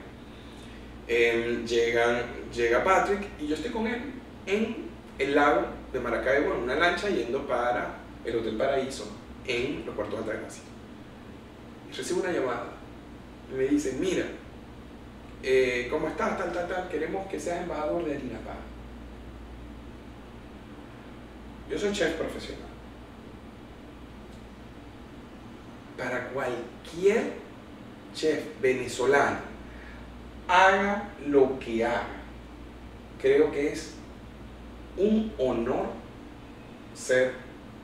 [1.07, 2.21] Em, llegan,
[2.53, 4.01] llega Patrick y yo estoy con él
[4.45, 4.87] en
[5.19, 7.95] el lago de Maracaibo en una lancha yendo para
[8.25, 9.09] el Hotel Paraíso
[9.45, 10.63] en los cuartos de Altagracia.
[11.89, 12.65] Y recibo una llamada
[13.51, 14.25] y me dicen, mira,
[15.43, 16.37] eh, ¿cómo estás?
[16.37, 18.57] Tal, tal, tal, queremos que seas embajador de Pan.
[21.69, 22.67] Yo soy chef profesional.
[25.97, 27.33] Para cualquier
[28.13, 29.39] chef venezolano,
[30.47, 32.05] haga lo que haga,
[33.21, 33.95] creo que es
[34.95, 35.87] un honor
[36.93, 37.33] ser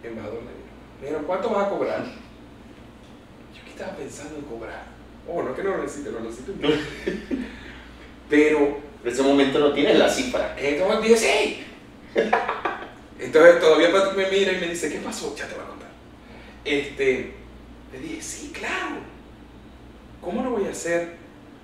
[0.04, 1.00] embajador de Harina Pan.
[1.00, 2.06] Me dijeron, ¿cuánto vas a cobrar?
[3.54, 4.93] Yo que estaba pensando en cobrar.
[5.28, 6.54] Oh, no que no lo necesito, lo necesito.
[8.30, 10.56] Pero En ese momento no tienes la cifra.
[10.58, 11.64] entonces sí.
[13.20, 15.36] Entonces todavía Patrick me mira y me dice, ¿qué pasó?
[15.36, 15.90] Ya te voy a contar.
[16.64, 17.34] Este,
[17.92, 18.98] le dije, sí, claro.
[20.22, 21.16] ¿Cómo no voy a hacer?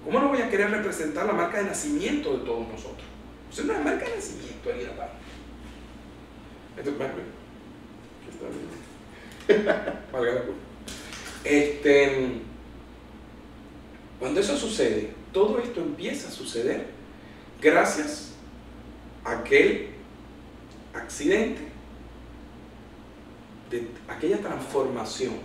[0.03, 3.07] ¿Cómo no voy a querer representar la marca de nacimiento de todos nosotros?
[3.49, 5.15] O sea, una marca de nacimiento, alguien aparte.
[6.77, 6.99] Entonces.
[10.11, 10.61] Valga la culpa.
[11.43, 12.41] Este,
[14.19, 16.87] cuando eso sucede, todo esto empieza a suceder
[17.61, 18.33] gracias
[19.23, 19.91] a aquel
[20.93, 21.61] accidente,
[23.69, 25.35] de aquella transformación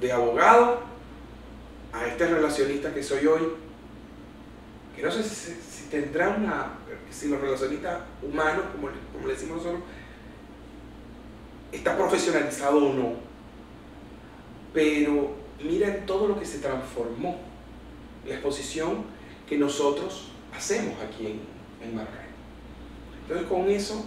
[0.00, 0.80] de abogado
[1.92, 3.42] a este relacionista que soy hoy,
[4.94, 6.72] que no sé si, tendrá una,
[7.10, 9.82] si los relacionistas humanos, como, como le decimos nosotros,
[11.70, 13.12] está profesionalizado o no,
[14.74, 17.38] pero miren todo lo que se transformó,
[18.26, 19.04] la exposición
[19.48, 21.40] que nosotros hacemos aquí en,
[21.82, 22.00] en.
[23.22, 24.06] Entonces con eso,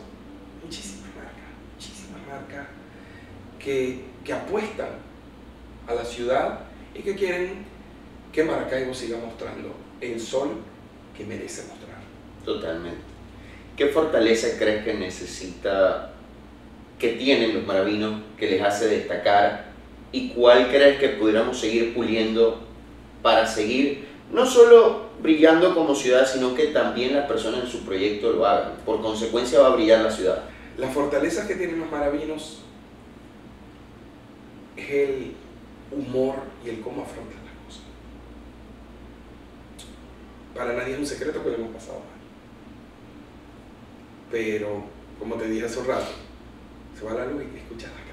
[0.63, 2.67] muchísimas marcas, muchísimas marcas
[3.57, 4.89] que, que apuestan
[5.87, 6.61] a la ciudad
[6.93, 7.65] y que quieren
[8.31, 10.49] que Maracaibo siga mostrando el sol
[11.17, 11.99] que merece mostrar.
[12.45, 13.01] Totalmente.
[13.75, 16.13] ¿Qué fortaleza crees que necesita,
[16.97, 19.68] que tienen los maravinos, que les hace destacar?
[20.11, 22.59] ¿Y cuál crees que pudiéramos seguir puliendo
[23.21, 28.31] para seguir no solo brillando como ciudad, sino que también las personas en su proyecto
[28.31, 28.73] lo hagan?
[28.85, 30.43] Por consecuencia va a brillar la ciudad.
[30.77, 32.61] La fortaleza que tienen los maravinos
[34.77, 35.33] es el
[35.91, 36.35] humor
[36.65, 37.83] y el cómo afrontan las cosas.
[40.55, 42.19] Para nadie es un secreto que lo hemos pasado mal.
[44.31, 44.83] Pero,
[45.19, 46.11] como te dije hace un rato,
[46.97, 48.08] se va la luz y escuchas las.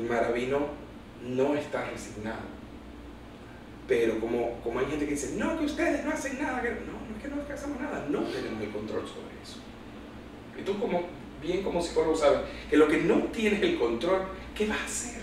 [0.00, 0.66] El maravino
[1.26, 2.40] no está resignado.
[3.86, 6.70] Pero como, como hay gente que dice, no, que ustedes no hacen nada, que...
[6.70, 9.58] no, no es que no hacemos nada, no tenemos el control sobre eso.
[10.58, 11.02] Y tú como,
[11.42, 12.40] bien como psicólogo sabes,
[12.70, 14.22] que lo que no tienes el control,
[14.54, 15.20] ¿qué vas a hacer?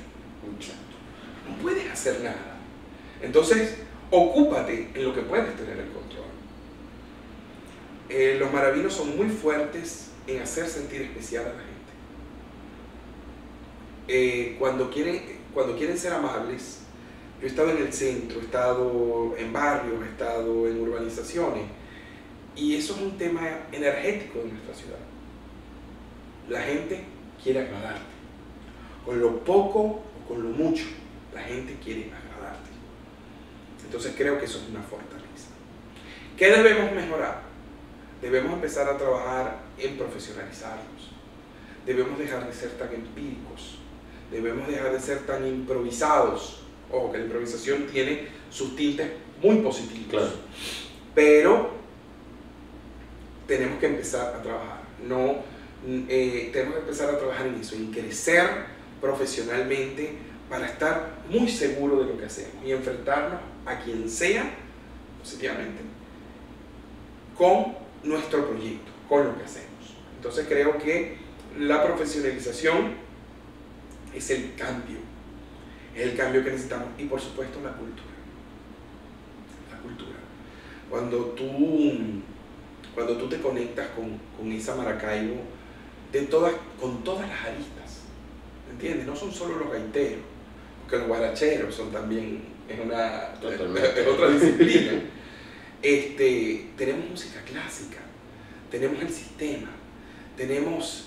[1.48, 2.58] No puedes hacer nada.
[3.22, 3.78] Entonces,
[4.12, 6.26] ocúpate en lo que puedes tener el control.
[8.10, 11.77] Eh, los maravinos son muy fuertes en hacer sentir especial a la gente.
[14.08, 15.22] Eh, cuando, quieren,
[15.53, 16.80] cuando quieren ser amables,
[17.39, 21.66] yo he estado en el centro, he estado en barrios, he estado en urbanizaciones,
[22.55, 23.41] y eso es un tema
[23.72, 24.97] energético de nuestra ciudad.
[26.49, 27.03] La gente
[27.43, 28.01] quiere agradarte.
[29.05, 30.86] Con lo poco o con lo mucho,
[31.34, 32.70] la gente quiere agradarte.
[33.86, 35.49] Entonces creo que eso es una fortaleza.
[36.36, 37.41] ¿Qué debemos mejorar?
[38.22, 41.12] Debemos empezar a trabajar en profesionalizarnos.
[41.86, 43.77] Debemos dejar de ser tan empíricos.
[44.32, 46.62] Debemos dejar de ser tan improvisados.
[46.92, 49.10] Ojo, que la improvisación tiene sus tintes
[49.42, 50.34] muy positivos.
[51.14, 51.72] Pero
[53.48, 54.82] tenemos que empezar a trabajar.
[55.08, 55.38] No,
[56.10, 58.50] eh, tenemos que empezar a trabajar en eso, en crecer
[59.00, 60.18] profesionalmente
[60.50, 64.50] para estar muy seguro de lo que hacemos y enfrentarnos a quien sea,
[65.22, 65.82] positivamente,
[67.38, 69.68] con nuestro proyecto, con lo que hacemos.
[70.16, 71.18] Entonces creo que
[71.60, 73.07] la profesionalización
[74.18, 74.97] es el cambio,
[75.95, 78.07] es el cambio que necesitamos y por supuesto la cultura.
[79.72, 80.18] La cultura.
[80.89, 82.22] Cuando tú,
[82.93, 85.41] cuando tú te conectas con, con esa Maracaibo,
[86.11, 88.01] de todas, con todas las aristas,
[88.72, 89.05] ¿entiendes?
[89.05, 90.22] No son solo los gaiteros,
[90.82, 95.01] porque los guaracheros son también, es, una, es otra disciplina.
[95.82, 97.99] Este, tenemos música clásica,
[98.72, 99.70] tenemos el sistema,
[100.36, 101.07] tenemos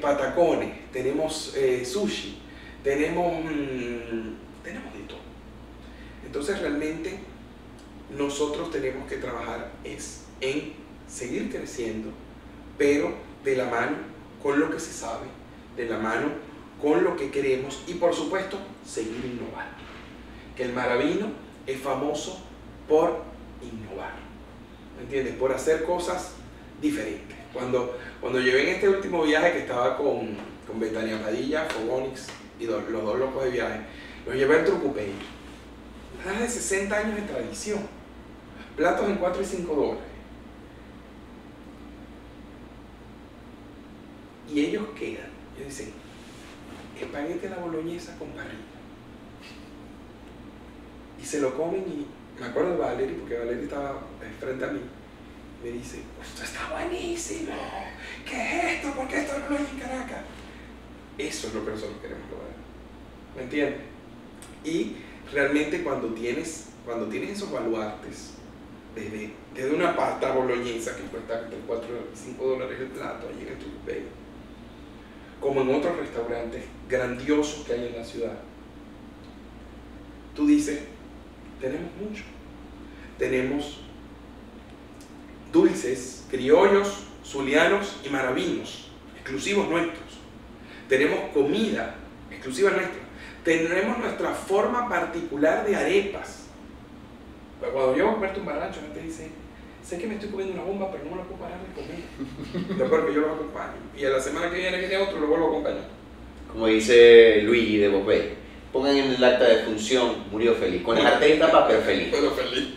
[0.00, 2.38] patacones, tenemos eh, sushi,
[2.82, 5.18] tenemos, mm, tenemos de todo.
[6.24, 7.18] Entonces realmente
[8.16, 10.72] nosotros tenemos que trabajar es en
[11.06, 12.10] seguir creciendo,
[12.76, 13.12] pero
[13.44, 13.96] de la mano
[14.42, 15.26] con lo que se sabe,
[15.76, 16.28] de la mano
[16.80, 19.76] con lo que queremos y por supuesto seguir innovando.
[20.56, 21.28] Que el maravino
[21.66, 22.40] es famoso
[22.88, 23.22] por
[23.62, 24.14] innovar,
[24.96, 25.34] ¿me entiendes?
[25.34, 26.32] Por hacer cosas
[26.80, 27.27] diferentes.
[27.52, 30.36] Cuando, cuando llevé en este último viaje que estaba con,
[30.66, 32.26] con Betania Padilla, Fogonix
[32.60, 33.80] y los dos locos de viaje,
[34.26, 35.12] los llevé al Trucupey.
[36.24, 37.80] Más de 60 años de tradición.
[38.76, 40.02] Platos en 4 y 5 dólares.
[44.52, 45.30] Y ellos quedan.
[45.56, 45.92] Ellos dicen,
[47.00, 48.54] espaguete la boloñesa con parrilla.
[51.20, 52.06] Y se lo comen y
[52.40, 54.00] me acuerdo de Valerie, porque Valerie estaba
[54.38, 54.80] frente a mí,
[55.62, 57.52] me dice, esto está buenísimo,
[58.24, 58.92] ¿qué es esto?
[58.92, 60.24] ¿Por qué esto no hay en Caracas?
[61.18, 62.54] Eso es lo que nosotros queremos lograr,
[63.36, 63.80] ¿me entiendes?
[64.64, 64.96] Y
[65.32, 68.34] realmente cuando tienes, cuando tienes esos baluartes,
[68.94, 73.42] desde, desde una pasta boloñesa que cuesta entre 4 y 5 dólares el plato allí
[73.42, 74.02] en el Tucupey,
[75.40, 78.38] como en otros restaurantes grandiosos que hay en la ciudad,
[80.34, 80.80] tú dices,
[81.60, 82.22] tenemos mucho.
[83.18, 83.80] Tenemos
[85.52, 90.18] dulces, criollos, zulianos y maravinos, exclusivos nuestros.
[90.88, 91.94] Tenemos comida
[92.30, 93.00] exclusiva nuestra.
[93.44, 96.46] Tenemos nuestra forma particular de arepas.
[97.60, 99.30] Cuando yo a comerte un baracho, te dice,
[99.82, 102.78] sé que me estoy comiendo una bomba, pero no me la puedo parar de comer.
[102.78, 103.74] Lo peor que yo lo acompaño.
[103.96, 105.88] Y a la semana que viene que tiene otro, lo vuelvo a acompañar.
[106.52, 108.34] Como dice Luigi de Bopé,
[108.72, 110.82] pongan en el acta de función, murió feliz.
[110.82, 112.08] Con el arte de tapa, pero feliz.
[112.10, 112.74] Pero feliz.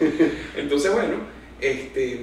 [0.56, 1.16] Entonces, bueno,
[1.60, 2.20] este,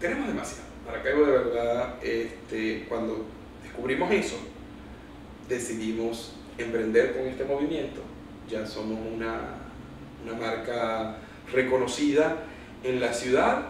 [0.00, 0.72] tenemos demasiado.
[0.86, 3.24] Maracaibo de verdad, este, cuando
[3.62, 4.36] descubrimos eso,
[5.48, 8.00] decidimos emprender con este movimiento.
[8.48, 9.58] Ya somos una,
[10.24, 11.16] una marca
[11.52, 12.36] reconocida
[12.82, 13.66] en la ciudad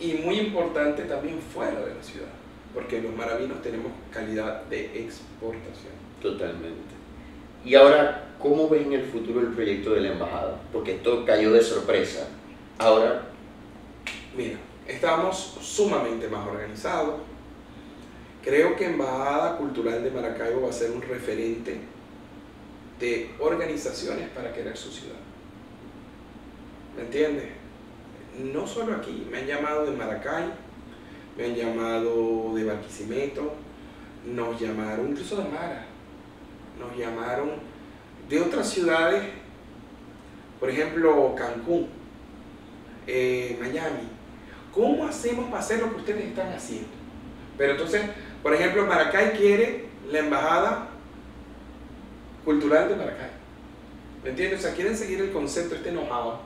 [0.00, 2.28] y muy importante también fuera de la ciudad.
[2.74, 5.92] porque los maravinos tenemos calidad de exportación.
[6.22, 6.94] Totalmente.
[7.64, 10.58] Y ahora, ¿cómo ves en el futuro el proyecto de la embajada?
[10.72, 12.28] Porque esto cayó de sorpresa.
[12.78, 13.31] Ahora...
[14.36, 14.56] Mira,
[14.88, 17.20] estamos sumamente más organizados.
[18.42, 21.80] Creo que Embajada Cultural de Maracaibo va a ser un referente
[22.98, 25.18] de organizaciones para querer su ciudad.
[26.96, 27.44] ¿Me entiendes?
[28.52, 30.44] No solo aquí, me han llamado de Maracay,
[31.36, 33.52] me han llamado de Barquisimeto,
[34.24, 35.84] nos llamaron incluso de Mara,
[36.78, 37.50] nos llamaron
[38.28, 39.24] de otras ciudades,
[40.58, 41.88] por ejemplo Cancún,
[43.06, 44.11] eh, Miami.
[44.72, 46.88] ¿Cómo hacemos para hacer lo que ustedes están haciendo?
[47.58, 48.02] Pero entonces,
[48.42, 50.88] por ejemplo, Maracay quiere la embajada
[52.44, 53.30] cultural de Maracay.
[54.24, 54.60] ¿Me entiendes?
[54.60, 56.40] O sea, quieren seguir el concepto este enojado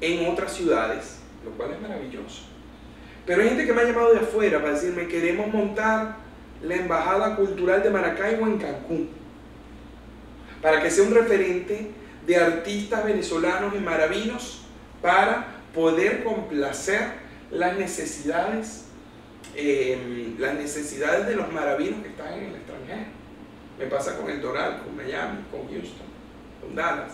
[0.00, 2.42] en otras ciudades, lo cual es maravilloso.
[3.26, 6.16] Pero hay gente que me ha llamado de afuera para decirme, queremos montar
[6.62, 9.10] la Embajada Cultural de Maracaibo en Cancún,
[10.62, 11.90] para que sea un referente
[12.26, 14.62] de artistas venezolanos y maravinos
[15.00, 17.12] para poder complacer
[17.50, 18.84] las necesidades,
[19.54, 23.06] em, las necesidades de los maravinos que están en el extranjero.
[23.78, 26.06] Me pasa con el Doral, con Miami, con Houston,
[26.60, 27.12] con Dallas.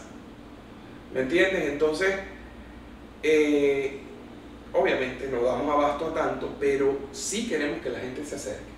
[1.15, 1.65] ¿Me entiendes?
[1.71, 2.15] Entonces,
[3.23, 4.01] eh,
[4.73, 8.73] obviamente no damos abasto a tanto, pero sí queremos que la gente se acerque,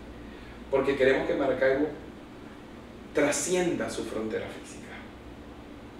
[0.70, 1.88] porque queremos que Maracaibo
[3.14, 4.88] trascienda su frontera física.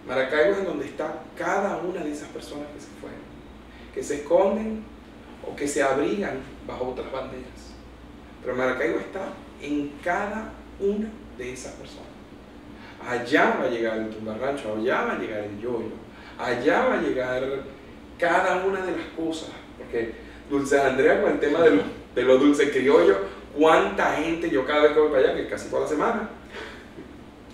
[0.06, 3.20] Maracaibo es en donde está cada una de esas personas que se fueron,
[3.94, 4.84] que se esconden
[5.46, 7.74] o que se abrigan bajo otras banderas.
[8.42, 12.08] Pero Maracaibo está en cada una de esas personas.
[13.06, 15.92] Allá va a llegar el tumbarrancho, allá va a llegar el yoyo,
[16.38, 17.42] allá va a llegar
[18.18, 20.12] cada una de las cosas porque
[20.50, 21.84] Dulce Andrea con el tema de los
[22.14, 23.16] de lo dulces criollos,
[23.56, 26.28] cuánta gente yo cada vez que voy para allá, que casi toda la semana,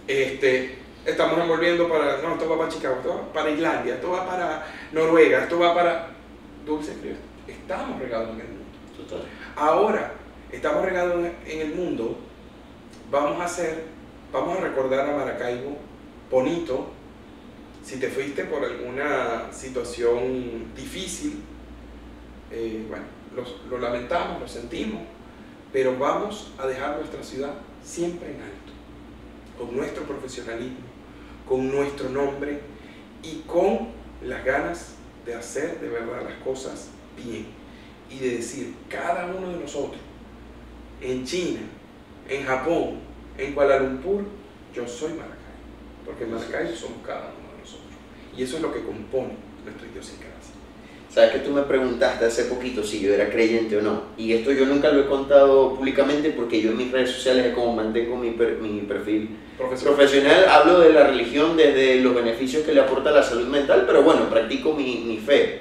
[0.06, 4.26] este, estamos envolviendo para, no, esto va para Chicago, esto va para Islandia, esto va
[4.26, 6.13] para Noruega, esto va para
[6.64, 7.20] dulces criollos.
[7.46, 8.64] Estamos regados en el mundo.
[9.56, 10.14] Ahora,
[10.50, 12.16] estamos regados en el mundo,
[13.10, 13.84] vamos a hacer,
[14.32, 15.76] vamos a recordar a Maracaibo
[16.30, 16.88] bonito,
[17.82, 21.42] si te fuiste por alguna situación difícil,
[22.50, 23.04] eh, bueno,
[23.70, 25.02] lo, lamentamos, lo sentimos,
[25.72, 27.52] pero vamos a dejar nuestra ciudad
[27.84, 28.72] siempre en alto,
[29.58, 30.78] con nuestro profesionalismo,
[31.46, 32.60] con nuestro nombre
[33.22, 33.88] y con
[34.22, 34.94] las ganas
[35.24, 37.46] de hacer de verdad las cosas bien
[38.10, 40.00] y de decir cada uno de nosotros
[41.00, 41.60] en China,
[42.28, 43.00] en Japón,
[43.36, 44.24] en Kuala Lumpur,
[44.74, 45.36] yo soy Maracay,
[46.04, 47.92] porque Maracay somos cada uno de nosotros
[48.36, 50.33] y eso es lo que compone nuestra idiosincrasia.
[51.14, 54.02] Sabes que tú me preguntaste hace poquito si yo era creyente o no.
[54.18, 57.54] Y esto yo nunca lo he contado públicamente porque yo en mis redes sociales es
[57.54, 60.44] como mantengo mi, mi perfil profesional.
[60.48, 64.28] Hablo de la religión desde los beneficios que le aporta la salud mental, pero bueno,
[64.28, 65.60] practico mi, mi fe.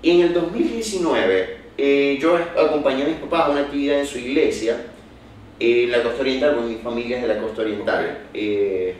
[0.00, 4.16] Y en el 2019 eh, yo acompañé a mis papás a una actividad en su
[4.16, 4.78] iglesia,
[5.58, 8.18] en la costa oriental, porque mi familia es de la costa oriental.
[8.32, 8.94] Eh,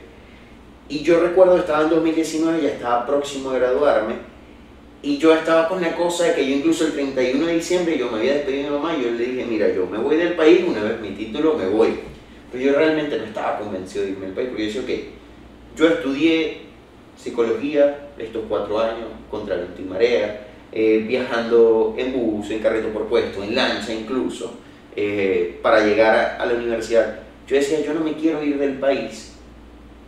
[0.90, 4.29] y yo recuerdo, estaba en 2019, ya estaba próximo a graduarme
[5.02, 8.10] y yo estaba con la cosa de que yo incluso el 31 de diciembre yo
[8.10, 10.62] me había despedido de mamá y yo le dije, mira, yo me voy del país,
[10.66, 12.00] una vez mi título me voy.
[12.52, 15.88] Pero yo realmente no estaba convencido de irme del país, porque yo decía, ok, yo
[15.88, 16.58] estudié
[17.16, 23.06] psicología estos cuatro años contra la y marea, eh, viajando en bus, en carrito por
[23.06, 24.54] puesto, en lancha incluso,
[24.96, 27.20] eh, para llegar a la universidad.
[27.46, 29.32] Yo decía, yo no me quiero ir del país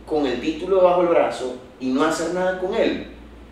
[0.05, 3.07] con el título bajo el brazo y no hacer nada con él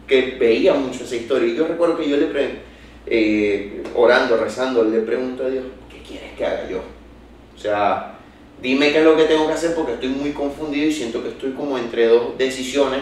[0.07, 1.47] que veía mucho esa historia.
[1.47, 2.61] Y yo recuerdo que yo le pregunté,
[3.07, 6.81] eh, orando, rezando, le pregunto a Dios, ¿qué quieres que haga yo?
[7.55, 8.15] O sea,
[8.61, 11.29] dime qué es lo que tengo que hacer porque estoy muy confundido y siento que
[11.29, 13.01] estoy como entre dos decisiones,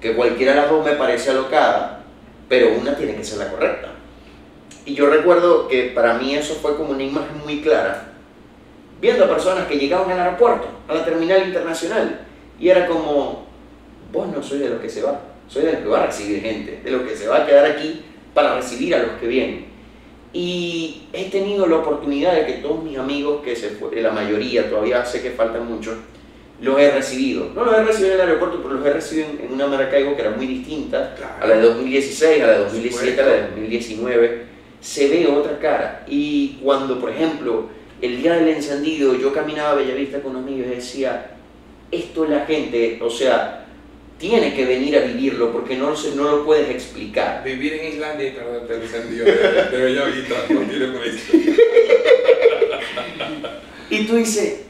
[0.00, 2.04] que cualquiera de las dos me parece alocada,
[2.48, 3.88] pero una tiene que ser la correcta.
[4.86, 8.12] Y yo recuerdo que para mí eso fue como una imagen muy clara,
[9.00, 12.20] viendo a personas que llegaban al aeropuerto, a la terminal internacional,
[12.60, 13.46] y era como,
[14.12, 16.40] vos no sois de los que se va soy de los que va a recibir
[16.40, 19.66] gente, de los que se va a quedar aquí para recibir a los que vienen.
[20.32, 24.68] Y he tenido la oportunidad de que todos mis amigos, que se fue, la mayoría,
[24.68, 25.94] todavía sé que faltan muchos,
[26.60, 27.50] los he recibido.
[27.54, 30.22] No los he recibido en el aeropuerto, pero los he recibido en, una Maracaibo que
[30.22, 34.42] era muy distinta a la de 2016, a la de 2017, a la de 2019.
[34.80, 36.04] Se ve otra cara.
[36.08, 37.68] Y cuando, por ejemplo,
[38.02, 41.30] el día del encendido, yo caminaba a Bellavista con amigos y decía,
[41.90, 43.63] esto es la gente, o sea,
[44.18, 47.42] tiene que venir a vivirlo porque no, no lo puedes explicar.
[47.44, 49.32] Vivir en Islandia y perderte el sentido de,
[49.70, 50.86] de Bellavista, no tiene
[53.90, 54.62] Y tú dices,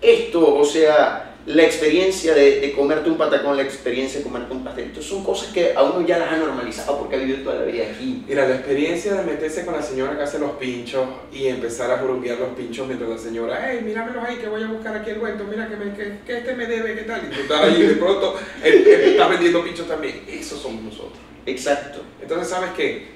[0.00, 4.62] esto, o sea, la experiencia de, de, comerte un patacón, la experiencia de comerte un
[4.62, 7.64] pastelito, son cosas que a uno ya las ha normalizado porque ha vivido toda la
[7.64, 8.22] vida aquí.
[8.28, 12.02] Mira, la experiencia de meterse con la señora que hace los pinchos y empezar a
[12.02, 15.16] burunguear los pinchos mientras la señora, hey, míramelos ahí que voy a buscar aquí el
[15.16, 17.22] cuento, mira que, me, que, que, este me debe, ¿qué tal?
[17.26, 20.24] Y tú estás ahí y de pronto él, él está vendiendo pinchos también.
[20.28, 21.18] Eso somos nosotros.
[21.46, 22.02] Exacto.
[22.20, 23.08] Entonces, ¿sabes qué?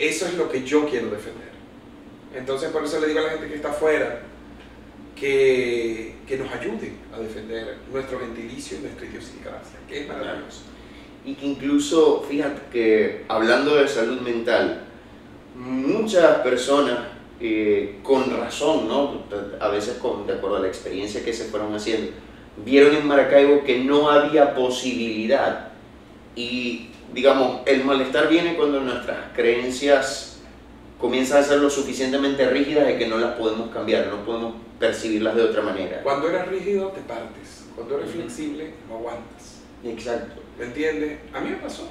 [0.00, 1.46] Eso es lo que yo quiero defender.
[2.34, 4.20] Entonces, por eso le digo a la gente que está afuera,
[5.16, 10.62] que, que, nos ayude a defender nuestro gentilicio y nuestra idiosincrasia, que es maravilloso.
[11.24, 14.84] Y que incluso, fíjate que hablando de salud mental,
[15.56, 16.98] muchas personas
[17.40, 19.22] eh, con razón, ¿no?
[19.58, 22.12] a veces con, de acuerdo a la experiencia que se fueron haciendo,
[22.64, 25.68] vieron en Maracaibo que no había posibilidad.
[26.34, 30.40] Y digamos, el malestar viene cuando nuestras creencias
[31.00, 35.36] comienzan a ser lo suficientemente rígidas de que no las podemos cambiar, no podemos percibirlas
[35.36, 36.02] de otra manera.
[36.02, 39.62] Cuando eres rígido te partes, cuando eres flexible no aguantas.
[39.84, 40.42] Exacto.
[40.58, 41.18] ¿Me entiendes?
[41.32, 41.88] A mí me pasó,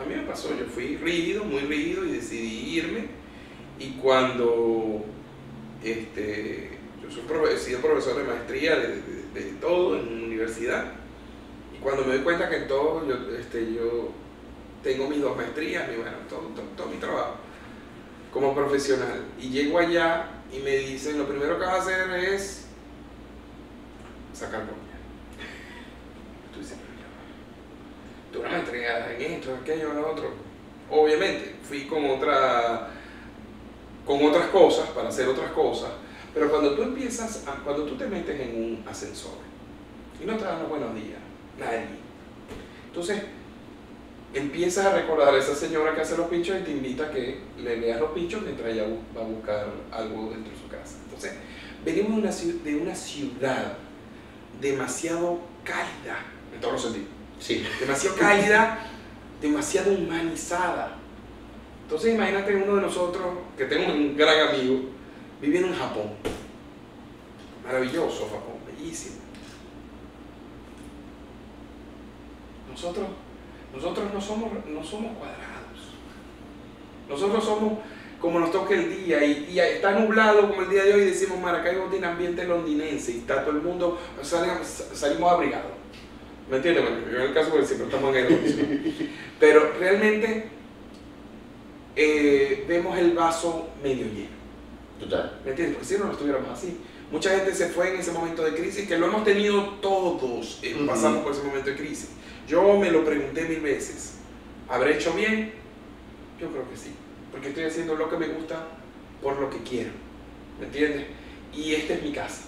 [0.00, 3.06] a mí me pasó, yo fui rígido, muy rígido y decidí irme
[3.78, 5.04] y cuando
[5.82, 6.70] este,
[7.02, 10.92] yo soy he sido profesor de maestría de, de, de, todo en una universidad
[11.76, 14.10] y cuando me doy cuenta que en todo yo, este, yo
[14.82, 17.36] tengo mis dos maestrías, mi, bueno, todo, todo, todo mi trabajo
[18.32, 22.66] como profesional y llego allá y me dicen lo primero que vas a hacer es
[24.34, 24.76] sacar copia.
[26.52, 26.76] Tú dices,
[28.32, 30.34] tú una maestría en esto, aquello, lo otro.
[30.90, 32.90] Obviamente, fui con otra
[34.04, 35.90] con otras cosas, para hacer otras cosas,
[36.34, 39.36] pero cuando tú empiezas, a, cuando tú te metes en un ascensor
[40.20, 41.20] y no te dan los buenos días,
[41.58, 41.86] nadie.
[42.86, 43.22] Entonces,
[44.34, 47.38] empiezas a recordar a esa señora que hace los pinchos y te invita a que
[47.58, 48.84] le veas los pinchos mientras ella
[49.16, 50.96] va a buscar algo dentro de su casa.
[51.04, 51.34] Entonces,
[51.84, 53.76] venimos de una, de una ciudad
[54.60, 56.24] demasiado cálida,
[56.54, 57.08] en todos los sentidos.
[57.38, 57.64] Sí.
[57.80, 58.78] Demasiado cálida,
[59.40, 60.96] demasiado humanizada.
[61.82, 63.26] Entonces, imagínate uno de nosotros,
[63.56, 64.80] que tengo un gran amigo,
[65.40, 66.10] viviendo en Japón.
[67.64, 69.16] Maravilloso Japón, bellísimo.
[72.70, 73.06] Nosotros
[73.74, 75.42] nosotros no somos, no somos cuadrados.
[77.08, 77.78] Nosotros somos
[78.20, 81.40] como nos toque el día y, y, está nublado como el día de hoy decimos
[81.40, 85.72] Maracaibo tiene ambiente londinense y está todo el mundo, salimos, salimos abrigados.
[86.48, 86.84] ¿Me entiendes?
[86.84, 89.10] Bueno, yo en el caso porque siempre estamos en el
[89.40, 90.48] Pero realmente
[91.96, 94.42] eh, vemos el vaso medio lleno.
[95.00, 95.40] Total.
[95.44, 95.76] ¿Me entiendes?
[95.76, 96.78] Porque si no, no estuviéramos así.
[97.10, 100.74] Mucha gente se fue en ese momento de crisis, que lo hemos tenido todos, eh,
[100.74, 100.86] uh -huh.
[100.86, 102.10] pasamos por ese momento de crisis.
[102.46, 104.18] Yo me lo pregunté mil veces.
[104.68, 105.52] ¿Habré hecho bien?
[106.40, 106.94] Yo creo que sí.
[107.30, 108.66] Porque estoy haciendo lo que me gusta
[109.22, 109.90] por lo que quiero.
[110.58, 111.06] ¿Me entiendes?
[111.54, 112.42] Y esta es mi casa.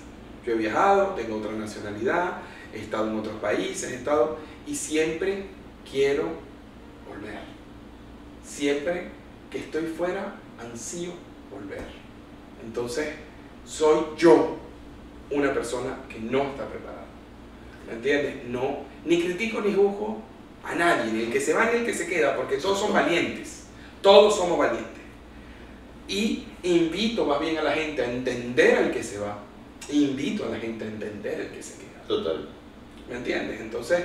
[0.45, 2.43] Yo he viajado, tengo otra nacionalidad,
[2.73, 5.47] he estado en otros países, he estado y siempre
[5.91, 6.25] quiero
[7.09, 7.39] volver.
[8.45, 9.09] Siempre
[9.51, 11.13] que estoy fuera, ansío
[11.51, 11.85] volver.
[12.65, 13.09] Entonces,
[13.65, 14.57] soy yo
[15.31, 17.04] una persona que no está preparada.
[17.87, 18.45] ¿Me entiendes?
[18.49, 20.23] No, ni critico ni juzgo
[20.63, 22.93] a nadie, ni el que se va ni el que se queda, porque todos son
[22.93, 23.65] valientes.
[24.01, 24.93] Todos somos valientes.
[26.09, 29.39] Y invito más bien a la gente a entender al que se va.
[29.91, 32.03] Invito a la gente a entender el que se queda.
[32.07, 32.49] Total.
[33.09, 33.61] ¿Me entiendes?
[33.61, 34.05] Entonces,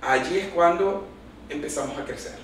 [0.00, 1.06] allí es cuando
[1.48, 2.36] empezamos a crecer.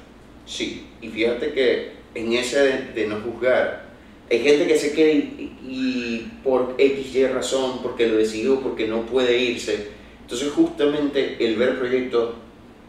[0.47, 3.85] Sí, y fíjate que en ese de, de no juzgar,
[4.31, 8.87] hay gente que se queda y, y, por X y razón, porque lo decidió, porque
[8.87, 9.89] no puede irse.
[10.25, 12.31] Entonces justamente el ver proyectos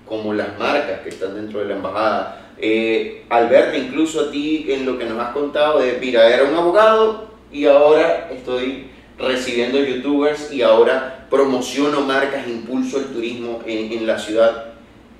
[0.07, 4.67] como las marcas que están dentro de la embajada, eh, al verte incluso a ti
[4.69, 8.87] en lo que nos has contado de, mira, era un abogado y ahora estoy
[9.17, 14.73] recibiendo youtubers y ahora promociono marcas, impulso el turismo en, en la ciudad,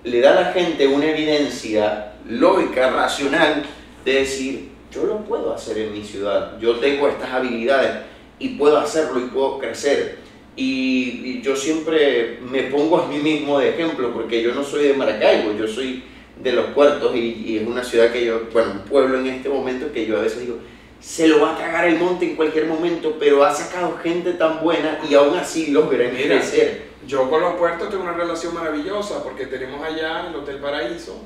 [0.05, 3.63] le da a la gente una evidencia lógica, racional,
[4.05, 8.03] de decir, yo lo puedo hacer en mi ciudad, yo tengo estas habilidades
[8.39, 10.24] y puedo hacerlo y puedo crecer.
[10.55, 14.87] Y, y, yo siempre me pongo a mí mismo de ejemplo, porque yo no soy
[14.87, 16.03] de Maracaibo, yo soy
[16.41, 19.49] de Los Puertos y, y es una ciudad que yo, bueno, un pueblo en este
[19.49, 20.57] momento que yo a veces digo,
[20.99, 24.63] se lo va a cagar el monte en cualquier momento, pero ha sacado gente tan
[24.63, 26.85] buena y aún así logra crecer.
[27.05, 31.21] Yo con Los Puertos tengo una relación maravillosa porque tenemos allá el Hotel Paraíso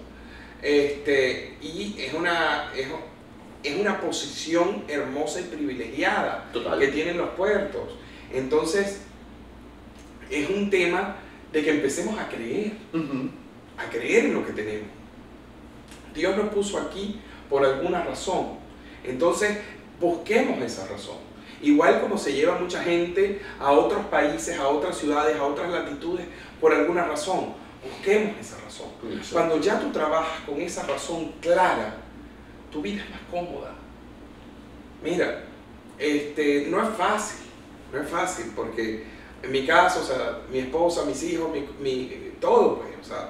[0.61, 2.87] este, y es una, es,
[3.63, 6.79] es una posición hermosa y privilegiada Total.
[6.79, 7.95] que tienen los puertos.
[8.33, 9.01] Entonces,
[10.29, 11.15] es un tema
[11.51, 13.29] de que empecemos a creer, Uh -huh.
[13.77, 14.87] a creer en lo que tenemos.
[16.13, 17.19] Dios nos puso aquí
[17.49, 18.57] por alguna razón.
[19.03, 19.57] Entonces,
[19.99, 21.17] busquemos esa razón.
[21.61, 26.25] Igual como se lleva mucha gente a otros países, a otras ciudades, a otras latitudes,
[26.61, 27.53] por alguna razón.
[27.83, 28.87] Busquemos esa razón.
[29.31, 31.97] Cuando ya tú trabajas con esa razón clara,
[32.71, 33.73] tu vida es más cómoda.
[35.03, 35.43] Mira,
[35.97, 37.39] este, no es fácil,
[37.93, 39.05] no es fácil, porque
[39.41, 41.49] en mi caso, o sea, mi esposa, mis hijos,
[41.79, 43.29] mi, todo, pues, o sea,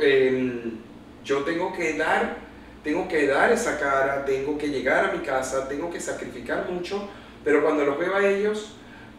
[0.00, 0.78] em,
[1.24, 2.38] yo tengo que dar,
[2.82, 7.08] tengo que dar esa cara, tengo que llegar a mi casa, tengo que sacrificar mucho,
[7.44, 8.72] pero cuando los veo a ellos,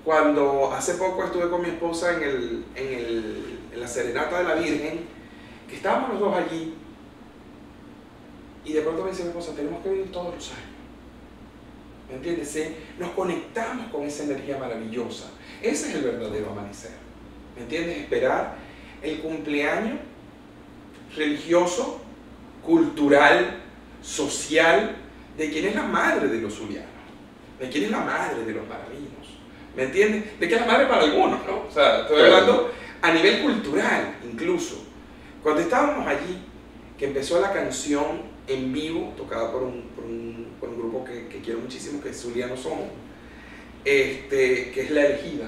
[0.03, 4.43] cuando hace poco estuve con mi esposa en, el, en, el, en la Serenata de
[4.43, 5.05] la Virgen,
[5.67, 6.73] que estábamos los dos allí,
[8.65, 10.79] y de pronto me dice mi esposa, tenemos que vivir todos los años.
[12.09, 12.73] ¿Me entiendes?
[12.97, 15.29] Nos conectamos con esa energía maravillosa.
[15.61, 16.91] Ese es el verdadero amanecer.
[17.55, 17.97] ¿Me entiendes?
[17.97, 18.55] Esperar
[19.01, 19.99] el cumpleaños
[21.15, 22.01] religioso,
[22.63, 23.57] cultural,
[24.01, 24.95] social,
[25.37, 26.89] de quien es la madre de los zulianos,
[27.59, 29.09] de quien es la madre de los maravinos.
[29.75, 30.39] ¿Me entiendes?
[30.39, 31.65] De que es la madre para algunos, ¿no?
[31.67, 32.71] O sea, estoy hablando
[33.01, 34.83] a nivel cultural incluso.
[35.41, 36.43] Cuando estábamos allí,
[36.97, 42.01] que empezó la canción en vivo, tocada por un, por un, grupo que, quiero muchísimo,
[42.01, 42.87] que es Zuliano Somos,
[43.85, 45.47] este, que es La Elegida.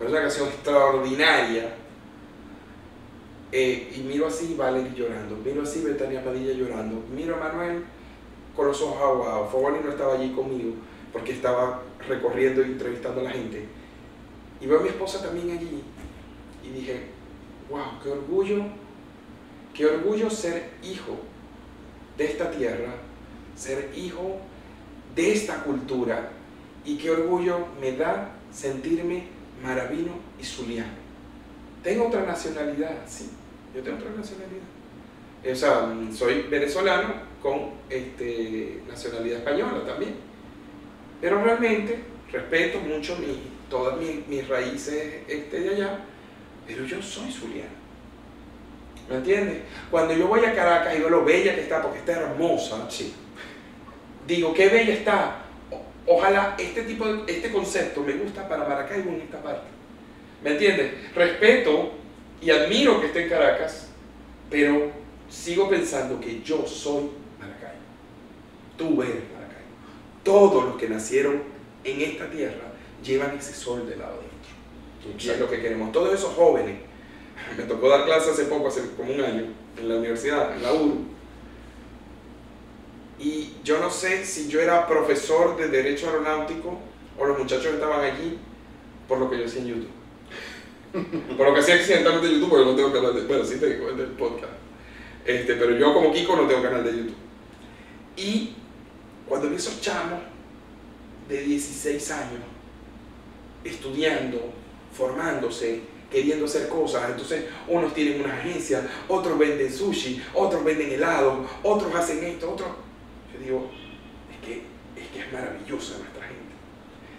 [0.00, 1.74] Es una canción extraordinaria.
[3.50, 7.82] Eh, y miro así Valerie llorando, miro así Betania Padilla llorando, miro a Manuel
[8.54, 9.50] con los ojos aguados.
[9.50, 10.74] Fogoni no estaba allí conmigo
[11.12, 13.66] porque estaba recorriendo y entrevistando a la gente.
[14.60, 15.82] Y veo a mi esposa también allí
[16.62, 17.06] y dije,
[17.70, 18.64] wow, qué orgullo,
[19.72, 21.16] qué orgullo ser hijo
[22.18, 22.96] de esta tierra,
[23.56, 24.38] ser hijo
[25.14, 26.32] de esta cultura
[26.88, 29.24] y qué orgullo me da sentirme
[29.62, 30.88] maravino y zuliano.
[31.82, 33.30] Tengo otra nacionalidad, sí,
[33.74, 34.64] yo tengo otra nacionalidad.
[35.44, 37.12] O sea, soy venezolano
[37.42, 40.14] con este, nacionalidad española también.
[41.20, 42.00] Pero realmente
[42.32, 43.16] respeto mucho
[43.68, 46.00] todas mis, raíces este, de allá,
[46.66, 47.78] pero yo soy zuliano.
[49.10, 49.58] ¿Me entiendes?
[49.90, 53.14] Cuando yo voy a Caracas y veo lo bella que está, porque está hermosa, sí.
[54.26, 55.47] digo, qué bella está,
[56.10, 59.66] Ojalá este tipo de, este concepto me gusta para Maracaibo en esta parte.
[60.42, 61.14] ¿Me entiendes?
[61.14, 61.92] Respeto
[62.40, 63.88] y admiro que esté en Caracas,
[64.48, 64.90] pero
[65.28, 67.82] sigo pensando que yo soy Maracaibo.
[68.78, 69.68] Tú eres Maracaibo.
[70.24, 71.42] Todos los que nacieron
[71.84, 72.72] en esta tierra
[73.04, 75.24] llevan ese sol del lado adentro.
[75.26, 75.92] Y es lo que queremos.
[75.92, 76.76] Todos esos jóvenes,
[77.54, 79.44] me tocó dar clases hace poco, hace como un año,
[79.78, 81.17] en la universidad, en la URU
[83.18, 86.78] y yo no sé si yo era profesor de Derecho Aeronáutico
[87.18, 88.38] o los muchachos estaban allí
[89.08, 89.90] por lo que yo hacía en YouTube.
[91.36, 93.22] por lo que hacía accidentalmente en YouTube, porque no tengo canal de...
[93.22, 94.52] Bueno, sí tengo el del podcast.
[95.24, 97.16] Este, pero yo como Kiko no tengo canal de YouTube.
[98.16, 98.54] Y
[99.26, 100.20] cuando vi esos chamos
[101.28, 102.40] de 16 años
[103.64, 104.52] estudiando,
[104.92, 107.10] formándose, queriendo hacer cosas.
[107.10, 112.68] Entonces, unos tienen una agencia, otros venden sushi, otros venden helado, otros hacen esto, otros
[113.38, 113.70] digo,
[114.30, 114.62] es que,
[115.00, 116.48] es que es maravillosa nuestra gente.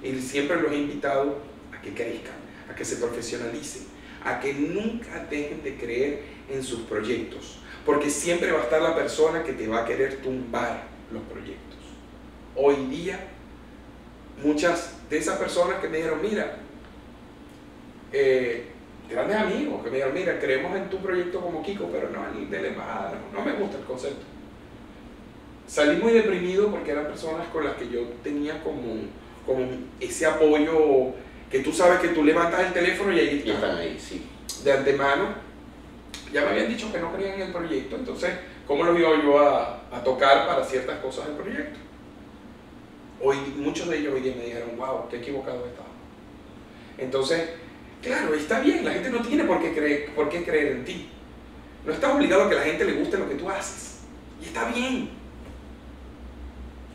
[0.04, 1.38] Y siempre los he invitado
[1.78, 2.36] a que crezcan,
[2.70, 3.84] a que se profesionalicen,
[4.24, 8.96] a que nunca dejen de creer en sus proyectos, porque siempre va a estar la
[8.96, 11.78] persona que te va a querer tumbar los proyectos.
[12.56, 13.20] Hoy día,
[14.44, 16.58] muchas de esas personas que me dijeron, mira,
[18.12, 18.66] eh,
[19.10, 22.50] grandes amigos que me dijeron, mira, creemos en tu proyecto como Kiko, pero no el
[22.50, 24.39] de la embajada, no me gusta el concepto
[25.70, 28.96] salí muy deprimido porque eran personas con las que yo tenía como,
[29.46, 29.68] como
[30.00, 31.14] ese apoyo
[31.52, 33.78] que tú sabes que tú levantas el teléfono y ahí están.
[33.78, 34.26] ahí, sí.
[34.64, 35.28] De antemano,
[36.34, 38.32] ya me habían dicho que no creían en el proyecto, entonces,
[38.66, 41.80] ¿cómo los iba yo a, a tocar para ciertas cosas del proyecto?
[43.22, 45.90] Hoy, muchos de ellos hoy día me dijeron, wow, qué equivocado estaba.
[46.98, 47.50] Entonces,
[48.02, 51.10] claro, está bien, la gente no tiene por qué, creer, por qué creer en ti.
[51.86, 54.00] No estás obligado a que la gente le guste lo que tú haces.
[54.42, 55.19] Y está bien.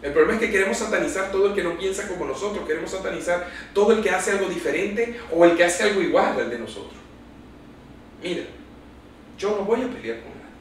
[0.04, 3.48] El problema es que queremos satanizar todo el que no piensa como nosotros, queremos satanizar
[3.72, 7.00] todo el que hace algo diferente o el que hace algo igual al de nosotros.
[8.22, 8.42] Mira,
[9.38, 10.52] yo no voy a pelear con nadie.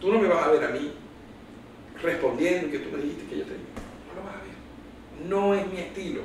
[0.00, 0.90] Tú no me vas a ver a mí
[2.02, 5.28] respondiendo que tú me dijiste que yo te No lo vas a ver.
[5.28, 6.22] No es mi estilo.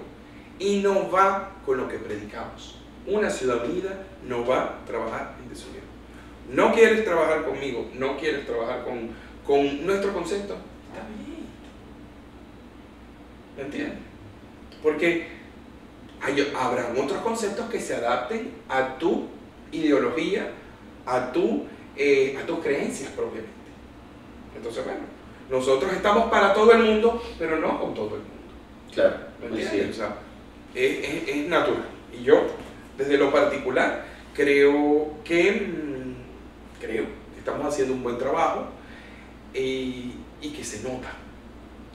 [0.57, 2.79] Y no va con lo que predicamos.
[3.05, 5.83] Una ciudad unida no va a trabajar en desunión.
[6.49, 9.09] No quieres trabajar conmigo, no quieres trabajar con,
[9.45, 10.55] con nuestro concepto,
[10.93, 11.34] está bien
[13.57, 13.97] ¿Me entiendes?
[14.83, 15.27] Porque
[16.21, 19.25] hay, habrán otros conceptos que se adapten a tu
[19.71, 20.51] ideología,
[21.05, 21.65] a, tu,
[21.95, 23.49] eh, a tus creencias propiamente.
[24.55, 25.01] Entonces, bueno,
[25.49, 28.25] nosotros estamos para todo el mundo, pero no con todo el mundo.
[28.93, 29.15] Claro.
[29.41, 29.85] ¿Me entiendes?
[29.85, 29.89] sí.
[29.91, 30.15] O sea,
[30.73, 31.85] es, es- es natural.
[32.17, 32.41] Y yo,
[32.97, 37.03] desde lo particular, creo que mm, creo
[37.33, 38.67] que estamos haciendo un buen trabajo
[39.53, 41.09] y, y que se nota.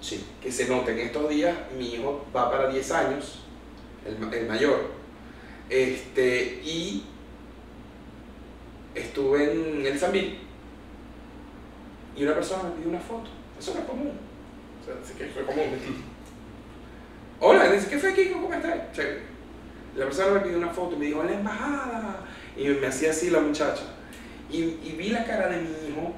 [0.01, 0.24] Sí.
[0.43, 0.93] Que se nota.
[0.93, 3.40] En estos días mi hijo va para 10 años,
[4.06, 4.90] el, el mayor.
[5.68, 7.05] Este, y
[8.94, 10.39] estuve en el Sambil
[12.16, 13.31] y una persona me pidió una foto.
[13.59, 14.12] Eso no es común.
[14.81, 15.64] O sea, sí que fue común.
[17.40, 18.43] Hola, dice, ¿qué fue Kiko?
[18.43, 18.93] ¿Cómo estás?
[18.93, 19.22] Chévere.
[19.97, 22.27] La persona me pidió una foto y me dijo, la embajada.
[22.56, 23.85] Y me hacía así la muchacha.
[24.51, 26.12] Y, y vi la cara de mi hijo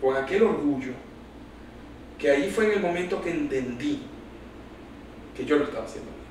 [0.00, 0.92] con aquel orgullo,
[2.22, 3.98] que ahí fue en el momento que entendí
[5.36, 6.22] que yo lo estaba haciendo bien.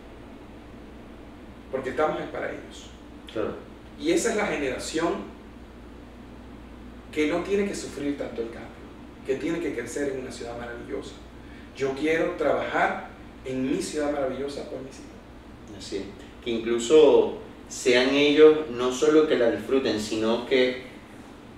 [1.70, 2.90] Porque estamos es para ellos.
[3.32, 3.56] Claro.
[4.00, 5.16] Y esa es la generación
[7.12, 8.70] que no tiene que sufrir tanto el cambio,
[9.28, 11.12] que tiene que crecer en una ciudad maravillosa.
[11.76, 13.10] Yo quiero trabajar
[13.44, 15.78] en mi ciudad maravillosa por mis hijos.
[15.78, 16.04] Así es.
[16.42, 20.84] Que incluso sean ellos no solo que la disfruten, sino que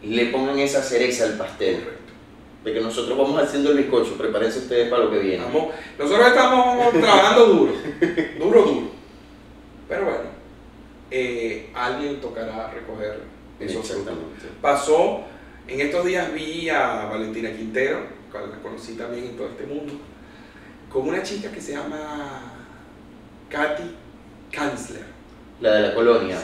[0.02, 1.76] le pongan esa cereza al pastel.
[1.76, 2.03] Correcto.
[2.64, 5.46] De que nosotros vamos haciendo el bizcocho, prepárense ustedes para lo que viene.
[5.46, 7.74] Estamos- nosotros estamos trabajando duro,
[8.40, 8.88] duro, duro.
[9.90, 10.20] Pero bueno,
[11.12, 13.22] eh, alguien tocará recoger
[13.60, 13.90] esos.
[13.90, 14.48] Exactamente.
[14.62, 15.22] Pasó,
[15.68, 18.00] en estos días vi a Valentina Quintero,
[18.34, 19.94] la conocí también en todo este mundo,
[20.92, 22.42] con una chica que se llama
[23.50, 23.84] Katy
[24.52, 25.04] Kanzler,
[25.60, 26.38] La de la colonia.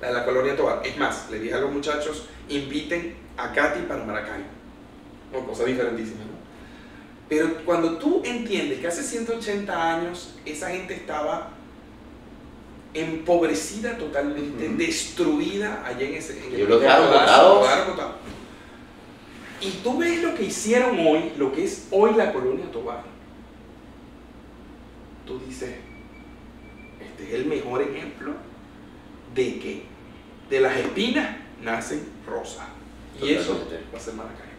[0.00, 0.80] la de la colonia Tobar.
[0.84, 4.44] Es más, le dije a los muchachos, inviten a Katy para Maracaibo.
[5.32, 6.32] Una cosa diferentísima, ¿no?
[7.28, 11.50] Pero cuando tú entiendes que hace 180 años esa gente estaba
[12.94, 16.38] empobrecida totalmente, destruida allá en ese...
[16.44, 18.16] En los dejaron botados.
[19.62, 23.04] Y tú ves lo que hicieron hoy, lo que es hoy la colonia Tobar.
[25.26, 25.70] Tú dices,
[27.00, 28.34] este es el mejor ejemplo
[29.34, 29.84] de que
[30.50, 32.66] de las espinas nacen rosas.
[33.22, 34.51] Y eso va a ser Maracaibo.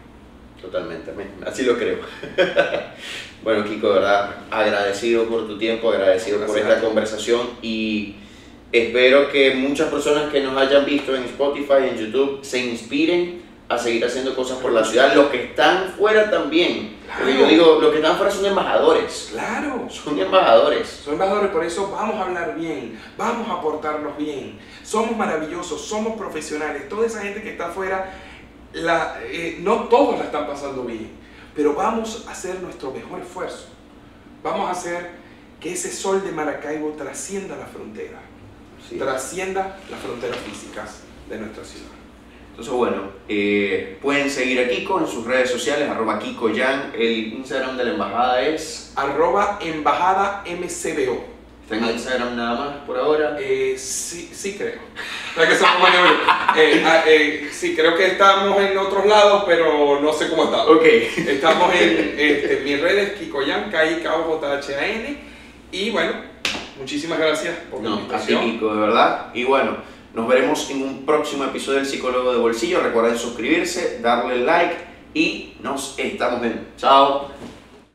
[0.64, 1.98] Totalmente, me- así lo creo.
[3.42, 8.16] bueno, Kiko, verdad, agradecido por tu tiempo, agradecido por Gracias a esta conversación y
[8.72, 13.78] espero que muchas personas que nos hayan visto en Spotify, en YouTube, se inspiren a
[13.78, 15.14] seguir haciendo cosas por la ciudad.
[15.14, 16.96] Los que están fuera también.
[17.18, 17.50] Porque yo Claro.
[17.52, 19.28] digo, los que están fuera son embajadores.
[19.32, 20.88] Claro, Son embajadores.
[21.04, 24.58] Son embajadores, por eso vamos a hablar bien, vamos a portarnos bien.
[24.82, 26.88] Somos maravillosos, somos profesionales.
[26.88, 28.12] Toda esa gente que está afuera,
[28.74, 31.10] la, eh, no todos la están pasando bien,
[31.54, 33.68] pero vamos a hacer nuestro mejor esfuerzo.
[34.42, 35.10] Vamos a hacer
[35.60, 38.20] que ese sol de Maracaibo trascienda la frontera,
[38.88, 38.98] Sí.
[38.98, 41.88] trascienda las fronteras físicas de nuestra ciudad.
[42.50, 46.92] Entonces, bueno, eh, pueden seguir a Kiko en sus redes sociales, arroba Kiko Yan.
[46.94, 48.92] El Instagram de la embajada es.
[48.94, 51.33] Arroba Embajada MCBO.
[51.64, 53.38] Está en Instagram nada más por ahora.
[53.40, 54.80] Eh, sí, sí creo.
[55.34, 55.88] O sea, que somos.
[56.56, 60.64] Eh, ah, eh, sí, creo que estamos en otros lados, pero no sé cómo está.
[60.66, 60.84] Ok.
[60.84, 65.18] Estamos en este, mis redes, Kikoyan, k i k o j h a n
[65.72, 66.12] Y bueno,
[66.78, 68.44] muchísimas gracias por la No, invitación.
[68.44, 69.30] Kiko, de verdad.
[69.34, 69.78] Y bueno,
[70.12, 72.80] nos veremos en un próximo episodio del Psicólogo de Bolsillo.
[72.80, 74.76] Recuerden suscribirse, darle like
[75.14, 76.62] y nos estamos viendo.
[76.76, 77.32] Chao.